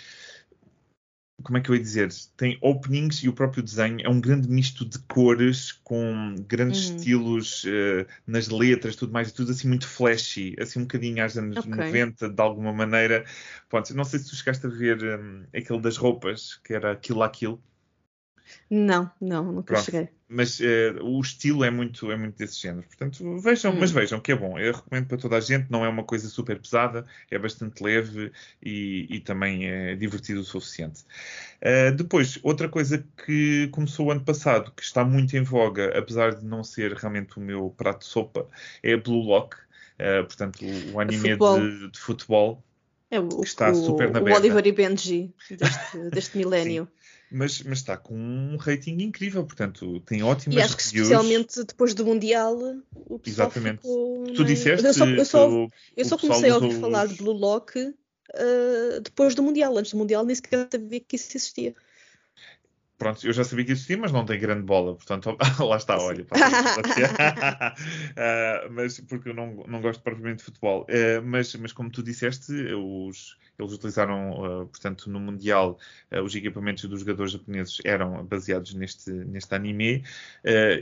[1.43, 2.11] Como é que eu ia dizer?
[2.35, 6.95] Tem openings e o próprio desenho é um grande misto de cores com grandes uhum.
[6.95, 11.37] estilos uh, nas letras, tudo mais, e tudo assim muito flashy, assim um bocadinho às
[11.37, 11.71] anos okay.
[11.71, 13.23] 90, de alguma maneira.
[13.69, 17.17] Pronto, não sei se tu chegaste a ver um, aquele das roupas, que era Kill
[17.17, 17.61] la Kill.
[18.69, 19.85] Não, não, nunca Pronto.
[19.85, 20.09] cheguei.
[20.29, 22.85] Mas uh, o estilo é muito, é muito desse género.
[22.85, 23.77] Portanto, vejam, hum.
[23.79, 24.59] mas vejam que é bom.
[24.59, 28.31] Eu recomendo para toda a gente, não é uma coisa super pesada, é bastante leve
[28.61, 31.03] e, e também é divertido o suficiente.
[31.61, 36.35] Uh, depois, outra coisa que começou o ano passado, que está muito em voga, apesar
[36.35, 38.47] de não ser realmente o meu prato de sopa,
[38.83, 39.55] é a Blue Lock.
[39.55, 41.59] Uh, portanto, o, o anime futebol.
[41.59, 42.63] De, de, futebol.
[43.09, 46.87] É o, está o, super na o Oliver e Benji deste, deste milénio
[47.31, 51.09] mas, mas está com um rating incrível, portanto tem ótimas E acho que reviews.
[51.09, 52.55] especialmente depois do Mundial
[52.93, 53.77] o pessoal Exatamente.
[53.77, 54.23] ficou...
[54.33, 54.85] Tu disseste...
[54.85, 55.49] Eu só, eu só,
[55.95, 56.77] eu só comecei a ouvir os...
[56.77, 59.77] falar de Blue Lock uh, depois do Mundial.
[59.77, 61.75] Antes do Mundial nem sequer sabia que isso existia
[62.97, 66.23] pronto, eu já sabia que existia, mas não tem grande bola, portanto, lá está, olha.
[66.23, 66.27] uh,
[68.71, 70.83] mas porque eu não, não gosto propriamente de futebol.
[70.83, 75.77] Uh, mas, mas como tu disseste, os, eles utilizaram, uh, portanto, no Mundial,
[76.23, 80.03] os equipamentos dos jogadores japoneses eram baseados neste, neste anime.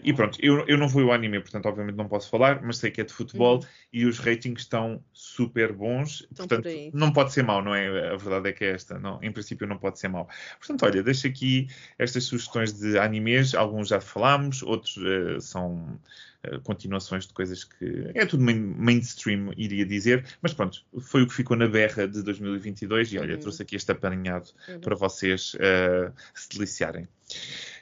[0.03, 2.91] e pronto, eu, eu não fui o anime, portanto, obviamente não posso falar, mas sei
[2.91, 3.65] que é de futebol uhum.
[3.91, 6.27] e os ratings estão super bons.
[6.31, 8.13] Estão portanto, não pode ser mau, não é?
[8.13, 8.99] A verdade é que é esta.
[8.99, 10.29] Não, em princípio, não pode ser mau.
[10.59, 11.67] Portanto, olha, deixa aqui
[12.05, 15.99] estas sugestões de animes, alguns já falámos, outros uh, são
[16.47, 21.27] uh, continuações de coisas que é tudo main, mainstream, iria dizer, mas pronto, foi o
[21.27, 23.41] que ficou na berra de 2022 e olha, uhum.
[23.41, 24.79] trouxe aqui este apanhado uhum.
[24.79, 27.07] para vocês uh, se deliciarem.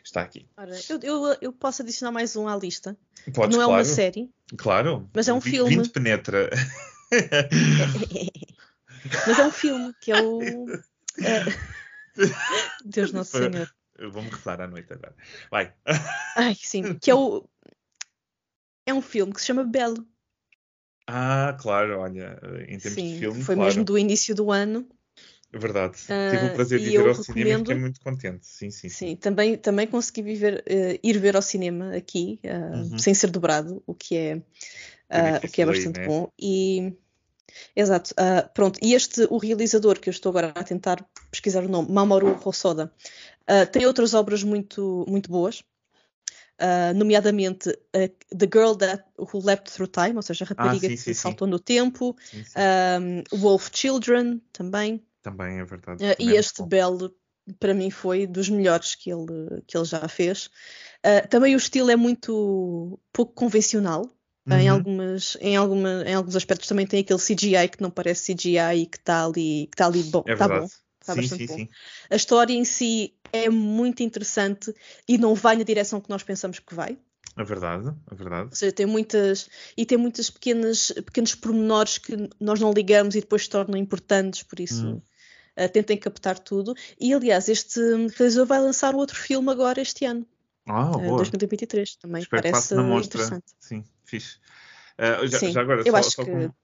[0.04, 0.46] Está aqui.
[0.58, 2.98] Ora, eu, eu, eu, posso adicionar mais um à lista.
[3.34, 3.72] Podes, Não claro.
[3.72, 4.30] é uma série.
[4.58, 5.10] Claro.
[5.14, 5.78] Mas é um filme.
[5.78, 6.50] 20 penetra.
[9.28, 10.40] mas é um filme que é o.
[12.86, 13.70] Deus Nosso Senhor.
[14.04, 15.16] Eu vou-me rezar à noite agora.
[15.50, 15.74] Vai.
[16.36, 16.96] Ai, sim.
[16.96, 17.48] Que é o.
[18.86, 20.06] É um filme que se chama Belo.
[21.08, 22.38] Ah, claro, olha,
[22.68, 23.42] em termos sim, de filme.
[23.42, 23.70] Foi claro.
[23.70, 24.86] mesmo do início do ano.
[25.54, 25.96] É verdade.
[26.04, 28.46] Uh, Tive o prazer de ir ver ao cinema e fiquei muito contente.
[28.46, 28.90] Sim, sim.
[28.90, 29.16] Sim, sim.
[29.16, 33.00] Também, também consegui viver, uh, ir ver ao cinema aqui, uh, uhum.
[33.00, 34.36] sem ser dobrado, o que é,
[35.46, 36.08] o que é bastante né?
[36.08, 36.30] bom.
[36.38, 36.94] E
[37.76, 38.14] Exato.
[38.14, 41.92] Uh, pronto, e este, o realizador, que eu estou agora a tentar pesquisar o nome,
[41.92, 42.92] Mamoru Hosoda,
[43.50, 45.60] uh, tem outras obras muito, muito boas,
[46.60, 50.98] uh, nomeadamente The Girl That Who Leapt Through Time, ou seja, a rapariga sim, que
[50.98, 51.52] sim, saltou sim.
[51.52, 52.16] no tempo,
[53.02, 55.06] um, Wolf Children também.
[55.22, 56.04] Também é verdade.
[56.20, 57.14] e é este Bell,
[57.60, 60.50] para mim, foi dos melhores que ele, que ele já fez.
[61.30, 64.10] também o estilo é muito pouco convencional,
[64.46, 64.58] Uhum.
[64.58, 68.82] Em, algumas, em, alguma, em alguns aspectos também tem aquele CGI que não parece CGI
[68.82, 70.24] e que está ali, que tá ali bom.
[70.28, 70.68] É tá bom.
[71.00, 71.68] Está sim, sim, bom.
[72.10, 74.74] A história em si é muito interessante
[75.08, 76.98] e não vai na direção que nós pensamos que vai.
[77.36, 78.50] É verdade, é verdade.
[78.52, 83.22] Ou seja, tem muitas e tem muitas pequenas pequenos pormenores que nós não ligamos e
[83.22, 85.02] depois se tornam importantes, por isso hum.
[85.58, 86.76] uh, tentem captar tudo.
[87.00, 87.80] E aliás, este
[88.16, 90.26] realizador vai lançar outro filme agora este ano.
[90.66, 93.46] Ah, uh, 2023 também Espero parece interessante.
[93.60, 94.38] Sim fixe.
[94.98, 96.32] Uh, já, Sim, já, agora, eu só, acho só que...
[96.32, 96.56] Como...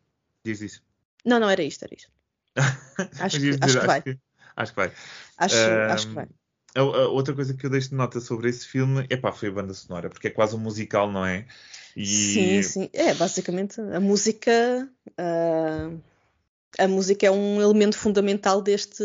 [0.44, 0.84] Diz isso.
[1.26, 2.12] Não, não era isto, era isto.
[3.20, 3.98] acho, que, dizer, acho que vai.
[3.98, 4.20] Acho que,
[4.56, 4.92] acho que vai.
[5.38, 5.56] Acho,
[5.92, 6.28] acho que vai.
[6.76, 9.52] A, a outra coisa que eu deixo de nota sobre esse filme epá, foi a
[9.52, 11.46] banda sonora, porque é quase um musical, não é?
[11.96, 12.06] E...
[12.06, 12.90] Sim, sim.
[12.94, 14.90] É, basicamente, a música.
[15.12, 16.00] Uh,
[16.78, 19.04] a música é um elemento fundamental deste,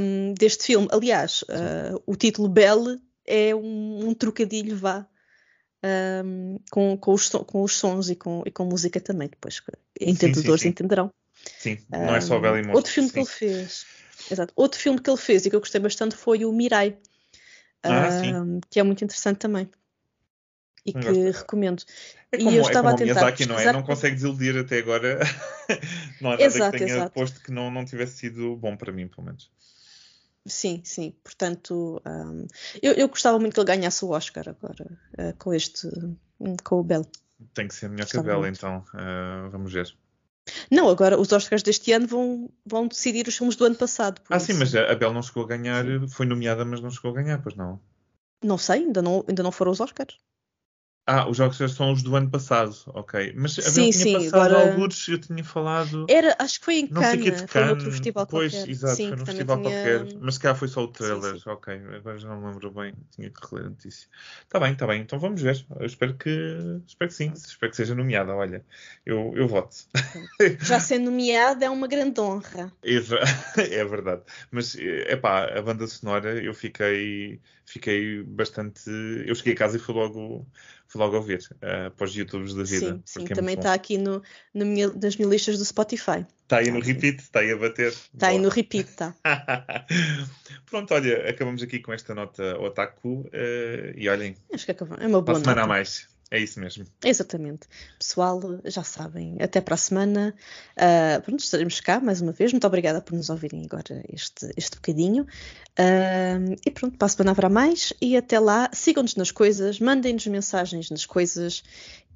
[0.00, 0.88] um, deste filme.
[0.90, 5.06] Aliás, uh, o título Belle é um, um trocadilho, vá,
[6.24, 9.28] um, com, com, os, com os sons e com, e com música também.
[9.28, 9.60] Depois,
[10.00, 10.68] entendedores sim, sim, sim.
[10.68, 11.10] entenderão.
[11.58, 12.76] Sim, não é só Bela e Monstro.
[12.76, 13.86] Outro filme que ele fez.
[14.30, 14.52] Exato.
[14.56, 16.96] Outro filme que ele fez e que eu gostei bastante foi o Mirai.
[17.82, 18.08] Ah,
[18.42, 19.68] um, que é muito interessante também.
[20.84, 21.82] E que recomendo.
[22.32, 23.20] É como, e eu estava é como a tentar.
[23.20, 23.72] Miyazaki, não é?
[23.72, 25.18] Não consegue desiludir até agora.
[26.20, 27.12] não há nada exato, que tenha exato.
[27.12, 29.50] posto que não, não tivesse sido bom para mim, pelo menos.
[30.46, 31.14] Sim, sim.
[31.22, 32.46] Portanto, um,
[32.82, 34.86] eu, eu, gostava muito que ele ganhasse o Oscar agora
[35.18, 35.86] uh, com este,
[36.38, 37.06] um, com o Bell.
[37.52, 38.84] Tem que ser melhor que a Bell, então.
[38.94, 39.94] Uh, vamos ver.
[40.70, 44.20] Não, agora os Oscars deste ano vão, vão decidir os filmes do ano passado.
[44.30, 44.46] Ah, isso.
[44.46, 47.42] sim, mas a Bell não chegou a ganhar, foi nomeada, mas não chegou a ganhar,
[47.42, 47.80] pois não?
[48.42, 50.16] Não sei, ainda não, ainda não foram os Oscars.
[51.12, 53.34] Ah, os jogos são os do ano passado, ok.
[53.36, 54.70] Mas sim, tinha sim, passado agora...
[54.70, 56.06] alguns, eu tinha falado.
[56.08, 58.70] Era, acho que foi em Cannes, foi outro festival pois, qualquer.
[58.70, 59.70] Exato, sim, foi num festival tinha...
[59.70, 60.18] qualquer.
[60.20, 61.50] Mas calhar foi só o trailer, sim, sim.
[61.50, 61.80] ok.
[61.96, 64.08] Agora já não me lembro bem, tinha que reler a notícia.
[64.44, 65.66] Está bem, está bem, então vamos ver.
[65.80, 66.30] Eu espero que,
[66.86, 68.64] espero que sim, espero que seja nomeada, olha.
[69.04, 69.74] Eu, eu voto.
[70.62, 72.72] Já ser nomeada é uma grande honra.
[72.84, 73.00] é
[73.84, 74.22] verdade.
[74.48, 78.88] Mas, é pá, a banda sonora eu fiquei, fiquei bastante.
[79.26, 80.46] Eu cheguei a casa e fui logo
[80.90, 83.00] fui logo ouvir uh, para os YouTubes da vida.
[83.04, 84.20] Sim, sim é também está aqui no,
[84.52, 86.26] no minha, nas minhas listas do Spotify.
[86.42, 87.92] Está aí no repeat, está aí a bater.
[87.92, 89.14] Está aí no repeat, está.
[90.66, 93.30] Pronto, olha, acabamos aqui com esta nota Otaku uh,
[93.94, 94.36] e olhem.
[94.52, 95.04] Acho que acabamos.
[95.04, 95.50] É uma boa nota.
[95.50, 96.09] semana a mais.
[96.30, 96.86] É isso mesmo.
[97.04, 97.66] Exatamente.
[97.98, 100.32] Pessoal, já sabem, até para a semana.
[100.76, 102.52] Uh, pronto, estaremos cá mais uma vez.
[102.52, 105.24] Muito obrigada por nos ouvirem agora este, este bocadinho.
[105.24, 107.92] Uh, e pronto, para a semana haverá mais.
[108.00, 111.64] E até lá, sigam-nos nas coisas, mandem-nos mensagens nas coisas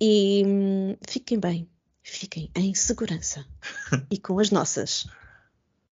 [0.00, 1.68] e hum, fiquem bem.
[2.00, 3.44] Fiquem em segurança.
[4.12, 5.08] e com as nossas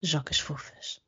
[0.00, 1.00] jocas fofas.